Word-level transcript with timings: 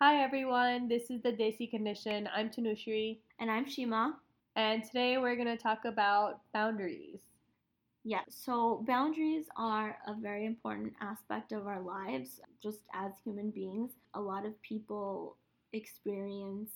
Hi 0.00 0.22
everyone, 0.22 0.86
this 0.86 1.10
is 1.10 1.22
the 1.22 1.32
Desi 1.32 1.68
Condition. 1.68 2.28
I'm 2.32 2.50
Tanushri, 2.50 3.18
And 3.40 3.50
I'm 3.50 3.68
Shima. 3.68 4.16
and 4.54 4.84
today 4.84 5.18
we're 5.18 5.34
going 5.34 5.48
to 5.48 5.56
talk 5.56 5.86
about 5.86 6.40
boundaries. 6.54 7.18
Yeah, 8.04 8.20
so 8.28 8.84
boundaries 8.86 9.46
are 9.56 9.98
a 10.06 10.14
very 10.14 10.46
important 10.46 10.92
aspect 11.00 11.50
of 11.50 11.66
our 11.66 11.80
lives, 11.80 12.40
just 12.62 12.82
as 12.94 13.10
human 13.24 13.50
beings. 13.50 13.90
A 14.14 14.20
lot 14.20 14.46
of 14.46 14.60
people 14.62 15.36
experience 15.72 16.70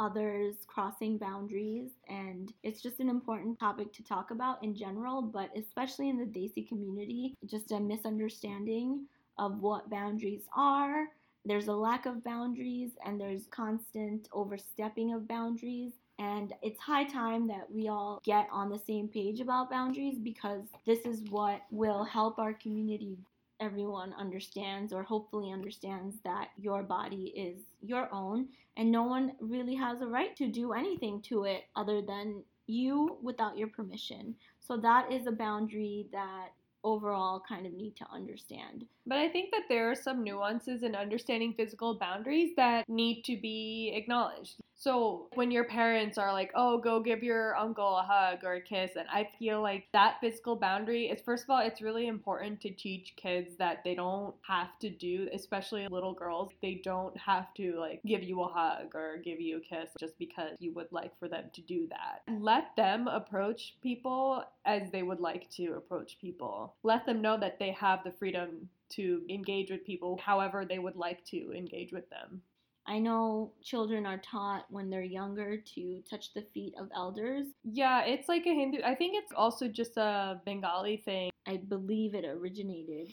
others 0.00 0.56
crossing 0.66 1.18
boundaries, 1.18 1.92
and 2.08 2.52
it's 2.64 2.82
just 2.82 2.98
an 2.98 3.08
important 3.08 3.60
topic 3.60 3.92
to 3.92 4.02
talk 4.02 4.32
about 4.32 4.64
in 4.64 4.74
general, 4.74 5.22
but 5.22 5.50
especially 5.56 6.08
in 6.08 6.18
the 6.18 6.24
Desi 6.26 6.66
community, 6.66 7.36
just 7.46 7.70
a 7.70 7.78
misunderstanding 7.78 9.06
of 9.38 9.60
what 9.60 9.88
boundaries 9.88 10.48
are. 10.56 11.06
There's 11.44 11.68
a 11.68 11.72
lack 11.72 12.06
of 12.06 12.22
boundaries, 12.22 12.92
and 13.04 13.20
there's 13.20 13.46
constant 13.50 14.28
overstepping 14.32 15.12
of 15.12 15.26
boundaries. 15.26 15.92
And 16.18 16.52
it's 16.62 16.80
high 16.80 17.04
time 17.04 17.48
that 17.48 17.70
we 17.70 17.88
all 17.88 18.20
get 18.24 18.46
on 18.52 18.68
the 18.68 18.78
same 18.78 19.08
page 19.08 19.40
about 19.40 19.70
boundaries 19.70 20.18
because 20.18 20.62
this 20.86 21.00
is 21.00 21.22
what 21.30 21.62
will 21.70 22.04
help 22.04 22.38
our 22.38 22.52
community. 22.52 23.18
Everyone 23.60 24.14
understands, 24.18 24.92
or 24.92 25.02
hopefully 25.02 25.50
understands, 25.50 26.16
that 26.24 26.50
your 26.60 26.82
body 26.82 27.32
is 27.36 27.62
your 27.80 28.12
own 28.12 28.48
and 28.76 28.90
no 28.90 29.02
one 29.02 29.32
really 29.40 29.74
has 29.74 30.00
a 30.00 30.06
right 30.06 30.34
to 30.36 30.48
do 30.48 30.72
anything 30.72 31.20
to 31.22 31.44
it 31.44 31.64
other 31.76 32.00
than 32.00 32.42
you 32.66 33.18
without 33.22 33.58
your 33.58 33.68
permission. 33.68 34.34
So 34.60 34.76
that 34.78 35.12
is 35.12 35.26
a 35.26 35.32
boundary 35.32 36.06
that 36.12 36.48
overall 36.84 37.42
kind 37.48 37.66
of 37.66 37.72
need 37.72 37.96
to 37.96 38.06
understand. 38.12 38.84
But 39.06 39.18
I 39.18 39.28
think 39.28 39.50
that 39.50 39.62
there 39.68 39.90
are 39.90 39.94
some 39.94 40.22
nuances 40.22 40.82
in 40.82 40.94
understanding 40.94 41.54
physical 41.56 41.98
boundaries 41.98 42.52
that 42.56 42.88
need 42.88 43.22
to 43.24 43.36
be 43.36 43.92
acknowledged. 43.94 44.56
So 44.74 45.28
when 45.34 45.52
your 45.52 45.62
parents 45.62 46.18
are 46.18 46.32
like, 46.32 46.50
oh, 46.56 46.78
go 46.78 46.98
give 46.98 47.22
your 47.22 47.56
uncle 47.56 47.98
a 47.98 48.02
hug 48.02 48.38
or 48.42 48.54
a 48.54 48.60
kiss, 48.60 48.92
and 48.96 49.06
I 49.08 49.28
feel 49.38 49.62
like 49.62 49.84
that 49.92 50.16
physical 50.20 50.56
boundary 50.56 51.06
is, 51.06 51.20
first 51.20 51.44
of 51.44 51.50
all, 51.50 51.60
it's 51.60 51.80
really 51.80 52.08
important 52.08 52.60
to 52.62 52.70
teach 52.70 53.14
kids 53.16 53.54
that 53.58 53.84
they 53.84 53.94
don't 53.94 54.34
have 54.44 54.76
to 54.80 54.90
do, 54.90 55.28
especially 55.32 55.86
little 55.88 56.14
girls, 56.14 56.50
they 56.62 56.80
don't 56.82 57.16
have 57.16 57.54
to 57.54 57.76
like 57.78 58.00
give 58.04 58.24
you 58.24 58.42
a 58.42 58.48
hug 58.48 58.94
or 58.94 59.18
give 59.18 59.40
you 59.40 59.58
a 59.58 59.60
kiss 59.60 59.90
just 60.00 60.18
because 60.18 60.56
you 60.58 60.72
would 60.72 60.90
like 60.90 61.16
for 61.20 61.28
them 61.28 61.44
to 61.52 61.60
do 61.60 61.86
that. 61.88 62.22
Let 62.40 62.74
them 62.76 63.06
approach 63.06 63.76
people 63.82 64.42
as 64.64 64.90
they 64.90 65.04
would 65.04 65.20
like 65.20 65.48
to 65.50 65.74
approach 65.74 66.18
people. 66.20 66.71
Let 66.82 67.06
them 67.06 67.22
know 67.22 67.38
that 67.38 67.58
they 67.58 67.72
have 67.72 68.04
the 68.04 68.12
freedom 68.12 68.68
to 68.90 69.22
engage 69.28 69.70
with 69.70 69.84
people 69.84 70.18
however 70.22 70.64
they 70.64 70.78
would 70.78 70.96
like 70.96 71.24
to 71.26 71.52
engage 71.52 71.92
with 71.92 72.08
them. 72.10 72.42
I 72.86 72.98
know 72.98 73.52
children 73.62 74.06
are 74.06 74.18
taught 74.18 74.66
when 74.68 74.90
they're 74.90 75.02
younger 75.02 75.56
to 75.74 76.02
touch 76.08 76.34
the 76.34 76.42
feet 76.42 76.74
of 76.78 76.88
elders. 76.94 77.46
Yeah, 77.64 78.04
it's 78.04 78.28
like 78.28 78.44
a 78.46 78.54
Hindu. 78.54 78.78
I 78.84 78.94
think 78.94 79.14
it's 79.16 79.32
also 79.36 79.68
just 79.68 79.96
a 79.96 80.40
Bengali 80.44 80.96
thing. 80.96 81.30
I 81.46 81.58
believe 81.58 82.14
it 82.14 82.24
originated 82.24 83.12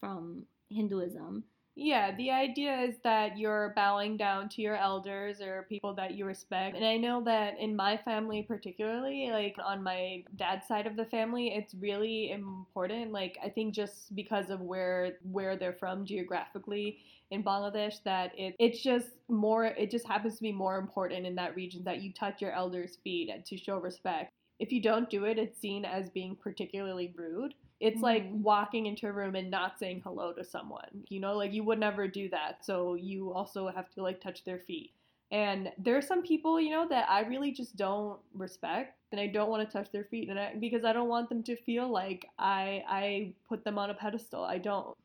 from 0.00 0.44
Hinduism. 0.70 1.44
Yeah, 1.76 2.14
the 2.14 2.30
idea 2.30 2.78
is 2.80 2.96
that 3.04 3.38
you're 3.38 3.72
bowing 3.74 4.16
down 4.16 4.48
to 4.50 4.60
your 4.62 4.76
elders 4.76 5.40
or 5.40 5.66
people 5.68 5.94
that 5.94 6.14
you 6.14 6.26
respect. 6.26 6.76
And 6.76 6.84
I 6.84 6.96
know 6.96 7.22
that 7.24 7.58
in 7.58 7.74
my 7.74 7.96
family, 7.96 8.42
particularly, 8.42 9.30
like 9.30 9.56
on 9.64 9.82
my 9.82 10.24
dad's 10.36 10.66
side 10.66 10.86
of 10.86 10.96
the 10.96 11.06
family, 11.06 11.54
it's 11.54 11.74
really 11.74 12.32
important. 12.32 13.12
Like, 13.12 13.38
I 13.42 13.48
think 13.48 13.74
just 13.74 14.14
because 14.14 14.50
of 14.50 14.60
where 14.60 15.18
where 15.22 15.56
they're 15.56 15.72
from 15.72 16.04
geographically 16.04 16.98
in 17.30 17.42
Bangladesh, 17.42 18.02
that 18.04 18.32
it 18.36 18.56
it's 18.58 18.82
just 18.82 19.08
more. 19.28 19.64
It 19.64 19.90
just 19.90 20.06
happens 20.06 20.36
to 20.36 20.42
be 20.42 20.52
more 20.52 20.76
important 20.76 21.24
in 21.26 21.36
that 21.36 21.56
region 21.56 21.84
that 21.84 22.02
you 22.02 22.12
touch 22.12 22.42
your 22.42 22.52
elders' 22.52 22.98
feet 23.02 23.30
to 23.46 23.56
show 23.56 23.78
respect. 23.78 24.32
If 24.58 24.72
you 24.72 24.82
don't 24.82 25.08
do 25.08 25.24
it, 25.24 25.38
it's 25.38 25.58
seen 25.58 25.84
as 25.86 26.10
being 26.10 26.36
particularly 26.36 27.14
rude. 27.16 27.54
It's 27.80 28.02
like 28.02 28.24
Mhm. 28.24 28.42
walking 28.42 28.86
into 28.86 29.08
a 29.08 29.12
room 29.12 29.34
and 29.36 29.50
not 29.50 29.78
saying 29.78 30.02
hello 30.02 30.32
to 30.34 30.44
someone. 30.44 31.04
You 31.08 31.20
know, 31.20 31.36
like 31.36 31.52
you 31.52 31.64
would 31.64 31.78
never 31.80 32.06
do 32.08 32.28
that. 32.30 32.64
So 32.64 32.94
you 32.94 33.32
also 33.32 33.68
have 33.68 33.90
to 33.90 34.02
like 34.02 34.20
touch 34.20 34.44
their 34.44 34.58
feet. 34.60 34.92
And 35.32 35.72
there 35.78 35.96
are 35.96 36.02
some 36.02 36.22
people, 36.22 36.60
you 36.60 36.70
know, 36.70 36.86
that 36.88 37.08
I 37.08 37.20
really 37.22 37.52
just 37.52 37.76
don't 37.76 38.20
respect 38.34 38.98
and 39.12 39.20
I 39.20 39.28
don't 39.28 39.48
want 39.50 39.68
to 39.68 39.72
touch 39.72 39.90
their 39.92 40.04
feet 40.04 40.28
and 40.28 40.38
I, 40.38 40.54
because 40.56 40.84
I 40.84 40.92
don't 40.92 41.08
want 41.08 41.28
them 41.28 41.42
to 41.44 41.56
feel 41.56 41.88
like 41.88 42.26
I 42.38 42.84
I 42.88 43.34
put 43.48 43.64
them 43.64 43.78
on 43.78 43.90
a 43.90 43.94
pedestal. 43.94 44.44
I 44.44 44.58
don't. 44.58 44.96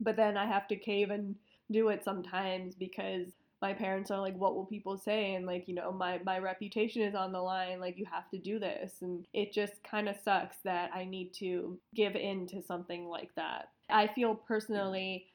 But 0.00 0.16
then 0.16 0.36
I 0.36 0.46
have 0.46 0.68
to 0.68 0.76
cave 0.76 1.10
and 1.10 1.36
do 1.70 1.88
it 1.88 2.04
sometimes 2.04 2.74
because 2.74 3.28
my 3.64 3.72
parents 3.72 4.10
are 4.10 4.20
like 4.20 4.36
what 4.36 4.54
will 4.54 4.66
people 4.66 4.98
say? 4.98 5.34
And 5.34 5.46
like 5.46 5.66
you 5.68 5.74
know 5.74 5.90
my 5.90 6.20
my 6.22 6.38
reputation 6.38 7.00
is 7.00 7.14
on 7.14 7.32
the 7.32 7.40
line 7.40 7.80
like 7.80 7.96
you 7.96 8.04
have 8.04 8.28
to 8.32 8.38
do 8.38 8.58
this. 8.58 8.92
And 9.00 9.24
it 9.32 9.54
just 9.54 9.82
kind 9.82 10.06
of 10.06 10.16
sucks 10.22 10.58
that 10.64 10.90
i 10.94 11.04
need 11.06 11.32
to 11.44 11.78
give 11.94 12.14
in 12.14 12.46
to 12.48 12.62
something 12.62 13.06
like 13.06 13.34
that. 13.36 13.70
I 13.88 14.06
feel 14.08 14.34
personally 14.34 15.28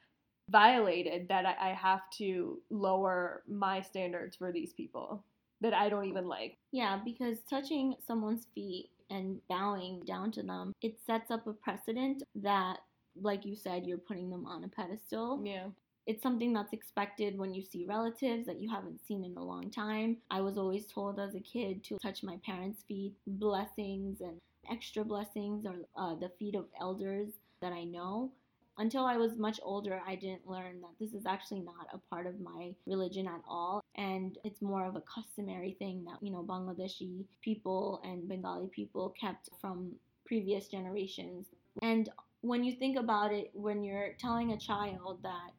violated 0.51 1.28
that 1.29 1.45
i, 1.45 1.69
I 1.69 1.73
have 1.73 2.01
to 2.19 2.59
lower 2.69 3.44
my 3.47 3.81
standards 3.81 4.35
for 4.35 4.51
these 4.51 4.73
people 4.73 5.23
that 5.62 5.73
i 5.73 5.89
don't 5.89 6.06
even 6.06 6.28
like. 6.28 6.57
Yeah, 6.72 7.00
because 7.03 7.38
touching 7.50 7.95
someone's 8.06 8.45
feet 8.53 8.91
and 9.09 9.39
bowing 9.50 10.03
down 10.06 10.31
to 10.34 10.44
them, 10.44 10.73
it 10.84 11.00
sets 11.03 11.31
up 11.31 11.47
a 11.47 11.53
precedent 11.53 12.22
that, 12.35 12.78
like 13.19 13.44
you 13.44 13.56
said, 13.56 13.88
you're 13.88 13.97
putting 13.97 14.29
them 14.29 14.45
on 14.45 14.63
a 14.63 14.68
pedestal. 14.68 15.41
yeah 15.44 15.69
It's 16.09 16.24
something 16.24 16.53
that's 16.53 16.74
expected 16.74 17.38
when 17.38 17.53
you 17.53 17.62
see 17.62 17.86
relatives 17.86 18.47
that 18.47 18.59
you 18.59 18.68
haven't 18.68 19.00
seen 19.08 19.24
in 19.24 19.38
a 19.38 19.44
long 19.44 19.70
time. 19.70 20.18
I 20.31 20.42
was 20.42 20.58
always 20.58 20.88
told 20.88 21.20
as 21.20 21.36
a 21.36 21.40
kid 21.40 21.84
to 21.84 22.00
touch 22.00 22.24
my 22.24 22.38
parents' 22.44 22.81
feet, 22.88 23.14
blessings 23.28 24.22
and 24.22 24.42
extra 24.72 25.03
blessings, 25.03 25.68
or 25.68 25.75
uh, 25.96 26.16
the 26.16 26.31
feet 26.40 26.56
of 26.56 26.66
elders 26.81 27.34
that 27.62 27.74
I 27.74 27.84
know. 27.84 28.31
Until 28.80 29.06
I 29.06 29.18
was 29.18 29.38
much 29.38 29.59
older, 29.62 30.02
I 30.03 30.16
didn't 30.16 30.50
learn 30.50 30.81
that 30.81 30.98
this 31.00 31.14
is 31.14 31.28
actually 31.28 31.59
not 31.59 31.86
a 31.94 32.00
part 32.09 32.25
of 32.25 32.40
my 32.40 32.74
religion 32.88 33.28
at 33.28 33.44
all. 33.48 33.84
And 33.94 34.36
it's 34.44 34.64
more 34.64 34.88
of 34.88 34.96
a 34.96 35.03
customary 35.03 35.75
thing 35.78 36.03
that, 36.06 36.18
you 36.25 36.31
know, 36.31 36.42
Bangladeshi 36.42 37.24
people 37.44 38.02
and 38.03 38.28
Bengali 38.28 38.69
people 38.69 39.14
kept 39.22 39.50
from 39.62 39.92
previous 40.25 40.69
generations. 40.69 41.46
And 41.84 42.09
when 42.42 42.64
you 42.64 42.72
think 42.72 42.98
about 42.98 43.31
it, 43.31 43.52
when 43.53 43.84
you're 43.84 44.14
telling 44.19 44.53
a 44.53 44.58
child 44.58 45.19
that 45.22 45.52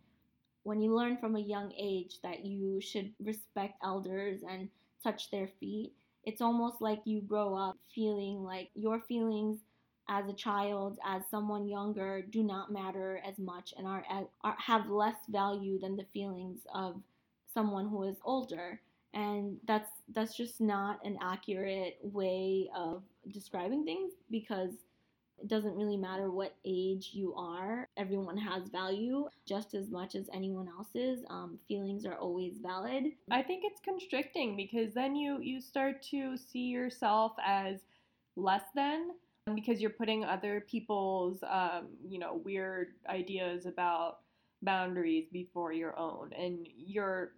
when 0.63 0.81
you 0.81 0.95
learn 0.95 1.17
from 1.17 1.37
a 1.37 1.41
young 1.41 1.73
age 1.79 2.19
that 2.23 2.45
you 2.45 2.81
should 2.81 3.13
respect 3.21 3.75
elders 3.83 4.41
and 4.49 4.69
touch 5.03 5.31
their 5.31 5.49
feet, 5.59 5.93
it's 6.25 6.43
almost 6.43 6.81
like 6.81 7.01
you 7.05 7.21
grow 7.23 7.55
up 7.55 7.77
feeling 7.95 8.43
like 8.43 8.69
your 8.75 9.01
feelings 9.01 9.59
as 10.09 10.29
a 10.29 10.35
child, 10.35 10.99
as 11.07 11.23
someone 11.31 11.69
younger, 11.69 12.21
do 12.21 12.43
not 12.43 12.73
matter 12.73 13.23
as 13.27 13.39
much 13.39 13.73
and 13.79 13.87
are, 13.87 14.05
are 14.43 14.57
have 14.59 14.91
less 14.91 15.17
value 15.29 15.79
than 15.79 15.97
the 15.97 16.07
feelings 16.13 16.61
of 16.75 17.01
someone 17.55 17.89
who 17.89 18.03
is 18.03 18.17
older. 18.25 18.81
And 19.15 19.57
that's 19.67 19.91
that's 20.13 20.37
just 20.37 20.61
not 20.61 21.05
an 21.05 21.17
accurate 21.23 21.99
way 22.03 22.69
of 22.77 23.03
describing 23.33 23.85
things 23.85 24.13
because 24.31 24.73
it 25.41 25.49
doesn't 25.49 25.75
really 25.75 25.97
matter 25.97 26.31
what 26.31 26.55
age 26.65 27.11
you 27.13 27.35
are. 27.35 27.89
Everyone 27.97 28.37
has 28.37 28.69
value 28.69 29.27
just 29.47 29.75
as 29.75 29.91
much 29.91 30.15
as 30.15 30.29
anyone 30.33 30.69
else's. 30.69 31.25
Um, 31.31 31.59
feelings 31.67 32.05
are 32.05 32.17
always 32.17 32.59
valid. 32.59 33.05
I 33.31 33.43
think 33.43 33.65
it's 33.65 33.81
constricting 33.81 34.57
because 34.57 34.95
then 34.95 35.17
you 35.17 35.41
you 35.41 35.61
start 35.61 36.03
to 36.11 36.37
see 36.37 36.67
yourself 36.67 37.33
as 37.45 37.81
less 38.37 38.65
than 38.75 39.11
because 39.55 39.81
you're 39.81 39.91
putting 39.91 40.25
other 40.25 40.65
people's 40.71 41.43
um, 41.49 41.89
you 42.07 42.19
know 42.19 42.41
weird 42.45 42.89
ideas 43.09 43.67
about 43.67 44.19
boundaries 44.63 45.27
before 45.33 45.73
your 45.73 45.99
own 45.99 46.31
and 46.39 46.69
you're 46.77 47.33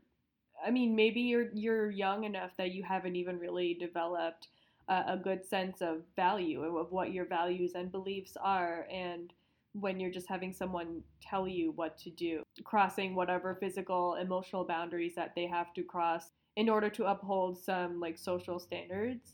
I 0.64 0.70
mean 0.70 0.96
maybe 0.96 1.20
you're 1.20 1.50
you're 1.54 1.90
young 1.90 2.24
enough 2.24 2.50
that 2.58 2.72
you 2.72 2.82
haven't 2.82 3.14
even 3.16 3.38
really 3.38 3.74
developed 3.74 4.48
a, 4.88 5.16
good 5.16 5.44
sense 5.44 5.80
of 5.80 6.02
value 6.16 6.62
of 6.76 6.90
what 6.90 7.12
your 7.12 7.24
values 7.24 7.72
and 7.74 7.90
beliefs 7.90 8.36
are 8.42 8.86
and 8.92 9.32
when 9.72 9.98
you're 9.98 10.10
just 10.10 10.28
having 10.28 10.52
someone 10.52 11.02
tell 11.22 11.48
you 11.48 11.72
what 11.72 11.96
to 11.98 12.10
do, 12.10 12.42
crossing 12.64 13.14
whatever 13.14 13.54
physical, 13.54 14.16
emotional 14.16 14.64
boundaries 14.64 15.14
that 15.14 15.32
they 15.34 15.46
have 15.46 15.72
to 15.74 15.82
cross 15.82 16.30
in 16.56 16.68
order 16.68 16.90
to 16.90 17.06
uphold 17.06 17.58
some 17.58 17.98
like 17.98 18.18
social 18.18 18.58
standards, 18.58 19.32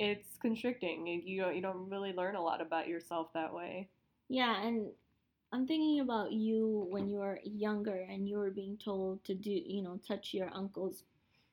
it's 0.00 0.36
constricting. 0.40 1.06
You 1.24 1.42
don't, 1.42 1.56
you 1.56 1.62
don't 1.62 1.88
really 1.88 2.12
learn 2.12 2.34
a 2.34 2.42
lot 2.42 2.60
about 2.60 2.88
yourself 2.88 3.28
that 3.34 3.54
way. 3.54 3.88
Yeah, 4.28 4.60
and 4.62 4.88
I'm 5.52 5.66
thinking 5.66 6.00
about 6.00 6.32
you 6.32 6.86
when 6.90 7.08
you 7.08 7.18
were 7.18 7.40
younger 7.44 8.06
and 8.10 8.28
you 8.28 8.38
were 8.38 8.50
being 8.50 8.76
told 8.84 9.24
to 9.24 9.34
do, 9.34 9.50
you 9.50 9.82
know, 9.82 9.98
touch 10.06 10.34
your 10.34 10.50
uncle's 10.52 11.04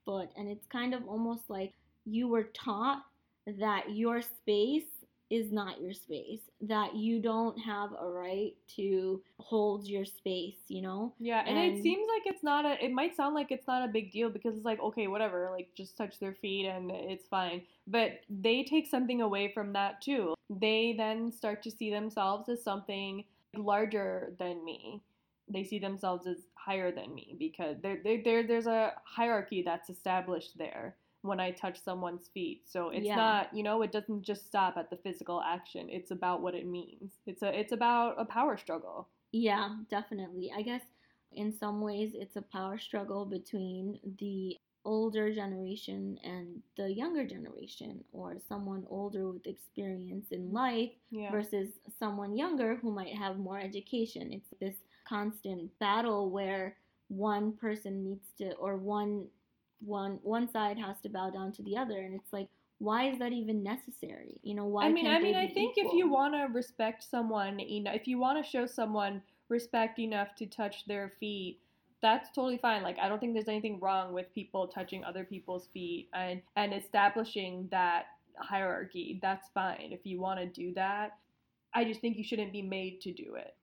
foot. 0.03 0.29
And 0.35 0.49
it's 0.49 0.65
kind 0.67 0.93
of 0.93 1.07
almost 1.07 1.43
like 1.49 1.73
you 2.05 2.27
were 2.27 2.43
taught 2.43 3.03
that 3.47 3.91
your 3.95 4.21
space 4.21 4.83
is 5.31 5.51
not 5.51 5.81
your 5.81 5.93
space, 5.93 6.41
that 6.61 6.95
you 6.95 7.19
don't 7.19 7.57
have 7.57 7.89
a 7.99 8.07
right 8.07 8.53
to 8.75 9.21
hold 9.39 9.87
your 9.87 10.05
space, 10.05 10.57
you 10.67 10.81
know? 10.81 11.13
Yeah, 11.19 11.43
and, 11.45 11.57
And- 11.57 11.77
it 11.77 11.81
seems 11.81 12.07
like 12.07 12.31
it's 12.31 12.43
not 12.43 12.65
a. 12.65 12.83
It 12.83 12.91
might 12.91 13.15
sound 13.15 13.33
like 13.33 13.51
it's 13.51 13.67
not 13.67 13.87
a 13.87 13.91
big 13.91 14.11
deal 14.11 14.29
because 14.29 14.55
it's 14.55 14.65
like 14.65 14.79
okay, 14.81 15.07
whatever, 15.07 15.49
like 15.51 15.69
just 15.75 15.97
touch 15.97 16.19
their 16.19 16.33
feet 16.33 16.67
and 16.67 16.91
it's 16.91 17.27
fine. 17.27 17.63
But 17.87 18.21
they 18.29 18.63
take 18.63 18.87
something 18.87 19.21
away 19.21 19.51
from 19.51 19.73
that 19.73 20.01
too. 20.01 20.35
They 20.49 20.93
then 20.95 21.31
start 21.31 21.63
to 21.63 21.71
see 21.71 21.89
themselves 21.89 22.47
as 22.49 22.63
something 22.63 23.23
larger 23.55 24.33
than 24.37 24.63
me. 24.63 25.01
They 25.47 25.63
see 25.63 25.79
themselves 25.79 26.27
as 26.27 26.37
higher 26.55 26.91
than 26.91 27.13
me 27.13 27.35
because 27.37 27.77
there, 27.81 27.99
there, 28.03 28.21
there 28.23 28.47
there's 28.47 28.67
a 28.67 28.93
hierarchy 29.05 29.61
that's 29.63 29.89
established 29.89 30.57
there 30.57 30.95
when 31.25 31.39
I 31.39 31.51
touch 31.51 31.81
someone's 31.81 32.27
feet. 32.29 32.67
So 32.67 32.89
it's 32.89 33.05
Yeah. 33.05 33.15
not, 33.15 33.53
you 33.55 33.63
know, 33.63 33.81
it 33.81 33.91
doesn't 33.91 34.23
just 34.23 34.45
stop 34.45 34.77
at 34.77 34.89
the 34.89 34.97
physical 34.97 35.41
action. 35.41 35.89
It's 35.89 36.11
about 36.11 36.41
what 36.41 36.55
it 36.55 36.65
means. 36.67 37.19
It's 37.25 37.41
a 37.41 37.57
it's 37.59 37.71
about 37.71 38.15
a 38.19 38.25
power 38.25 38.57
struggle. 38.57 39.09
Yeah, 39.31 39.75
definitely. 39.89 40.51
I 40.55 40.61
guess 40.61 40.83
in 41.33 41.51
some 41.51 41.81
ways 41.81 42.11
it's 42.15 42.35
a 42.37 42.41
power 42.41 42.77
struggle 42.77 43.25
between 43.25 43.99
the 44.19 44.57
older 44.85 45.33
generation 45.33 46.17
and 46.23 46.61
the 46.77 46.93
younger 46.93 47.25
generation, 47.25 48.03
or 48.13 48.37
someone 48.47 48.85
older 48.89 49.31
with 49.31 49.47
experience 49.47 50.27
in 50.31 50.43
mm-hmm. 50.45 50.55
life 50.55 50.91
Yeah. 51.09 51.31
versus 51.31 51.69
someone 51.99 52.37
younger 52.37 52.75
who 52.75 52.91
might 52.91 53.15
have 53.15 53.37
more 53.39 53.59
education. 53.59 54.31
It's 54.31 54.53
this 54.59 54.75
constant 55.07 55.77
battle 55.79 56.29
where 56.29 56.77
one 57.07 57.53
person 57.53 58.03
needs 58.03 58.27
to 58.37 58.53
or 58.53 58.77
one 58.77 59.27
one 59.85 60.19
one 60.23 60.49
side 60.49 60.77
has 60.77 60.99
to 61.01 61.09
bow 61.09 61.29
down 61.29 61.51
to 61.53 61.63
the 61.63 61.77
other 61.77 61.99
and 61.99 62.13
it's 62.13 62.33
like 62.33 62.47
why 62.79 63.09
is 63.09 63.19
that 63.19 63.31
even 63.31 63.63
necessary? 63.63 64.39
You 64.43 64.53
know, 64.53 64.65
why 64.65 64.85
I 64.85 64.91
mean, 64.91 65.07
I 65.07 65.19
mean, 65.19 65.35
I 65.35 65.47
think 65.47 65.75
if 65.77 65.93
you 65.93 66.09
want 66.09 66.33
to 66.33 66.53
respect 66.53 67.03
someone, 67.03 67.59
you 67.59 67.81
know, 67.81 67.91
if 67.93 68.05
you 68.07 68.19
want 68.19 68.43
to 68.43 68.49
show 68.49 68.65
someone 68.65 69.21
respect 69.47 69.97
enough 69.99 70.35
to 70.35 70.45
touch 70.45 70.85
their 70.85 71.13
feet, 71.19 71.61
that's 72.01 72.29
totally 72.35 72.57
fine. 72.57 72.83
Like, 72.83 72.97
I 72.99 73.07
don't 73.07 73.19
think 73.19 73.33
there's 73.33 73.47
anything 73.47 73.79
wrong 73.79 74.13
with 74.13 74.33
people 74.33 74.67
touching 74.67 75.03
other 75.03 75.23
people's 75.23 75.69
feet 75.73 76.09
and 76.13 76.41
and 76.57 76.73
establishing 76.73 77.67
that 77.71 78.07
hierarchy. 78.37 79.19
That's 79.21 79.47
fine 79.53 79.89
if 79.91 80.01
you 80.03 80.19
want 80.19 80.39
to 80.41 80.45
do 80.45 80.73
that. 80.73 81.17
I 81.73 81.85
just 81.85 82.01
think 82.01 82.17
you 82.17 82.23
shouldn't 82.23 82.51
be 82.51 82.61
made 82.61 83.01
to 83.01 83.13
do 83.13 83.35
it. 83.35 83.55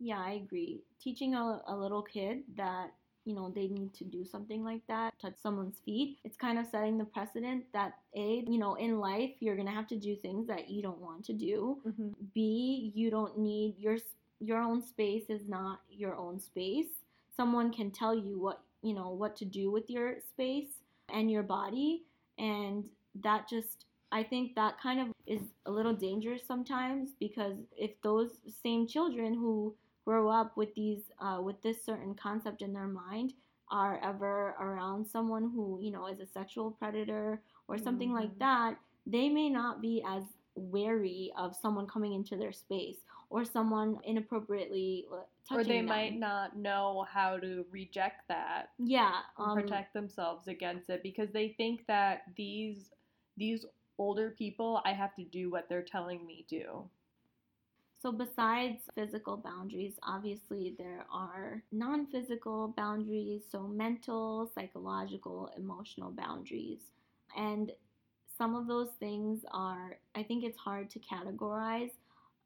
Yeah, 0.00 0.18
I 0.18 0.32
agree. 0.32 0.82
Teaching 1.00 1.34
a, 1.34 1.62
a 1.68 1.76
little 1.76 2.02
kid 2.02 2.42
that, 2.56 2.90
you 3.24 3.34
know, 3.34 3.52
they 3.54 3.68
need 3.68 3.94
to 3.94 4.04
do 4.04 4.24
something 4.24 4.64
like 4.64 4.82
that, 4.88 5.18
touch 5.20 5.34
someone's 5.42 5.78
feet, 5.84 6.18
it's 6.24 6.36
kind 6.36 6.58
of 6.58 6.66
setting 6.66 6.98
the 6.98 7.04
precedent 7.04 7.64
that 7.72 7.94
A, 8.16 8.44
you 8.46 8.58
know, 8.58 8.74
in 8.74 8.98
life, 8.98 9.30
you're 9.40 9.56
to 9.56 9.70
have 9.70 9.86
to 9.88 9.96
do 9.96 10.16
things 10.16 10.46
that 10.48 10.68
you 10.68 10.82
don't 10.82 11.00
want 11.00 11.24
to 11.26 11.32
do. 11.32 11.78
Mm-hmm. 11.86 12.08
B, 12.34 12.92
you 12.94 13.10
don't 13.10 13.38
need 13.38 13.76
your 13.78 13.98
your 14.40 14.60
own 14.60 14.82
space 14.82 15.24
is 15.30 15.48
not 15.48 15.80
your 15.90 16.16
own 16.16 16.38
space. 16.38 16.88
Someone 17.36 17.72
can 17.72 17.90
tell 17.90 18.14
you 18.14 18.38
what, 18.38 18.60
you 18.82 18.94
know, 18.94 19.10
what 19.10 19.36
to 19.36 19.44
do 19.44 19.70
with 19.70 19.88
your 19.88 20.16
space 20.20 20.82
and 21.12 21.30
your 21.30 21.42
body 21.42 22.02
and 22.38 22.84
that 23.22 23.48
just 23.48 23.86
I 24.12 24.22
think 24.22 24.54
that 24.54 24.80
kind 24.80 25.00
of 25.00 25.08
is 25.26 25.40
a 25.66 25.70
little 25.70 25.92
dangerous 25.92 26.42
sometimes 26.46 27.10
because 27.18 27.56
if 27.76 27.90
those 28.02 28.30
same 28.62 28.86
children 28.86 29.34
who 29.34 29.74
grow 30.04 30.28
up 30.28 30.56
with 30.56 30.74
these 30.74 31.10
uh, 31.20 31.40
with 31.42 31.60
this 31.62 31.84
certain 31.84 32.14
concept 32.14 32.62
in 32.62 32.72
their 32.72 32.86
mind 32.88 33.32
are 33.70 33.98
ever 34.04 34.54
around 34.60 35.06
someone 35.06 35.50
who 35.54 35.78
you 35.82 35.90
know 35.90 36.06
is 36.06 36.20
a 36.20 36.26
sexual 36.26 36.70
predator 36.70 37.40
or 37.68 37.78
something 37.78 38.12
like 38.12 38.30
Mhm. 38.30 38.38
that, 38.38 38.76
they 39.06 39.28
may 39.28 39.48
not 39.48 39.80
be 39.80 40.02
as 40.06 40.22
wary 40.56 41.32
of 41.36 41.56
someone 41.56 41.86
coming 41.86 42.12
into 42.12 42.36
their 42.36 42.52
space 42.52 42.98
or 43.30 43.44
someone 43.44 43.98
inappropriately 44.04 45.06
touching 45.48 45.60
Or 45.60 45.64
they 45.64 45.78
them. 45.78 45.86
might 45.88 46.14
not 46.18 46.56
know 46.56 47.06
how 47.10 47.38
to 47.38 47.64
reject 47.70 48.28
that 48.28 48.70
yeah 48.78 49.20
and 49.38 49.46
um, 49.46 49.54
protect 49.54 49.92
themselves 49.94 50.46
against 50.48 50.90
it 50.90 51.02
because 51.02 51.30
they 51.32 51.48
think 51.56 51.86
that 51.86 52.22
these 52.36 52.92
these 53.36 53.64
older 53.98 54.30
people 54.30 54.80
I 54.84 54.92
have 54.92 55.14
to 55.16 55.24
do 55.24 55.50
what 55.50 55.68
they're 55.68 55.82
telling 55.82 56.24
me 56.26 56.44
to. 56.50 56.88
So, 58.04 58.12
besides 58.12 58.82
physical 58.94 59.38
boundaries, 59.38 59.94
obviously 60.02 60.74
there 60.76 61.06
are 61.10 61.62
non 61.72 62.04
physical 62.04 62.74
boundaries, 62.76 63.44
so 63.50 63.62
mental, 63.62 64.50
psychological, 64.54 65.50
emotional 65.56 66.10
boundaries. 66.10 66.80
And 67.34 67.72
some 68.36 68.54
of 68.54 68.66
those 68.66 68.90
things 69.00 69.40
are, 69.54 69.96
I 70.14 70.22
think 70.22 70.44
it's 70.44 70.58
hard 70.58 70.90
to 70.90 70.98
categorize 70.98 71.92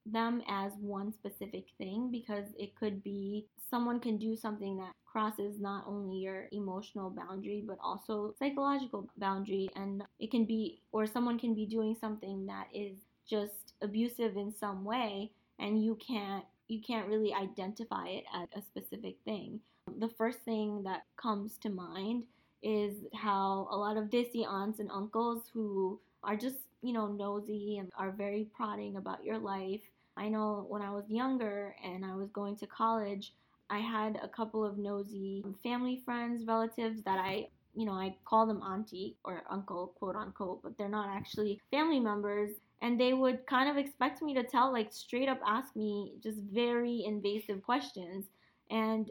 them 0.06 0.42
as 0.48 0.74
one 0.80 1.12
specific 1.12 1.64
thing 1.76 2.08
because 2.12 2.46
it 2.56 2.76
could 2.76 3.02
be 3.02 3.48
someone 3.68 3.98
can 3.98 4.16
do 4.16 4.36
something 4.36 4.76
that 4.76 4.92
crosses 5.06 5.58
not 5.58 5.82
only 5.88 6.18
your 6.18 6.46
emotional 6.52 7.10
boundary 7.10 7.64
but 7.66 7.78
also 7.82 8.32
psychological 8.38 9.08
boundary 9.18 9.68
and 9.74 10.04
it 10.20 10.30
can 10.30 10.44
be 10.44 10.80
or 10.92 11.04
someone 11.04 11.38
can 11.38 11.52
be 11.52 11.66
doing 11.66 11.96
something 12.00 12.46
that 12.46 12.68
is 12.72 12.96
just 13.28 13.74
abusive 13.82 14.36
in 14.38 14.50
some 14.50 14.82
way 14.84 15.30
and 15.58 15.82
you 15.82 15.96
can't 15.96 16.44
you 16.68 16.80
can't 16.80 17.08
really 17.08 17.32
identify 17.32 18.06
it 18.08 18.24
as 18.34 18.48
a 18.54 18.62
specific 18.62 19.16
thing. 19.24 19.58
The 19.98 20.10
first 20.18 20.40
thing 20.40 20.82
that 20.82 21.04
comes 21.16 21.56
to 21.58 21.70
mind 21.70 22.24
is 22.62 22.94
how 23.14 23.68
a 23.70 23.76
lot 23.76 23.96
of 23.96 24.10
desi 24.10 24.46
aunts 24.46 24.78
and 24.78 24.90
uncles 24.90 25.44
who 25.52 25.98
are 26.22 26.36
just, 26.36 26.58
you 26.82 26.92
know, 26.92 27.06
nosy 27.06 27.78
and 27.78 27.90
are 27.98 28.10
very 28.10 28.48
prodding 28.54 28.96
about 28.96 29.24
your 29.24 29.38
life. 29.38 29.80
I 30.18 30.28
know 30.28 30.66
when 30.68 30.82
I 30.82 30.90
was 30.90 31.04
younger 31.08 31.74
and 31.82 32.04
I 32.04 32.14
was 32.14 32.28
going 32.30 32.56
to 32.56 32.66
college, 32.66 33.32
I 33.70 33.78
had 33.78 34.20
a 34.22 34.28
couple 34.28 34.64
of 34.64 34.76
nosy 34.76 35.42
family 35.62 36.02
friends, 36.04 36.44
relatives 36.46 37.02
that 37.04 37.18
I 37.18 37.48
you 37.74 37.84
know, 37.86 37.92
I 37.92 38.16
call 38.24 38.44
them 38.44 38.60
auntie 38.60 39.14
or 39.22 39.44
uncle, 39.48 39.92
quote 39.98 40.16
unquote, 40.16 40.62
but 40.64 40.76
they're 40.76 40.88
not 40.88 41.08
actually 41.08 41.60
family 41.70 42.00
members. 42.00 42.50
And 42.80 43.00
they 43.00 43.12
would 43.12 43.46
kind 43.46 43.68
of 43.68 43.76
expect 43.76 44.22
me 44.22 44.34
to 44.34 44.42
tell, 44.44 44.72
like, 44.72 44.92
straight 44.92 45.28
up 45.28 45.40
ask 45.46 45.74
me 45.74 46.14
just 46.22 46.38
very 46.52 47.02
invasive 47.04 47.62
questions. 47.62 48.26
And 48.70 49.10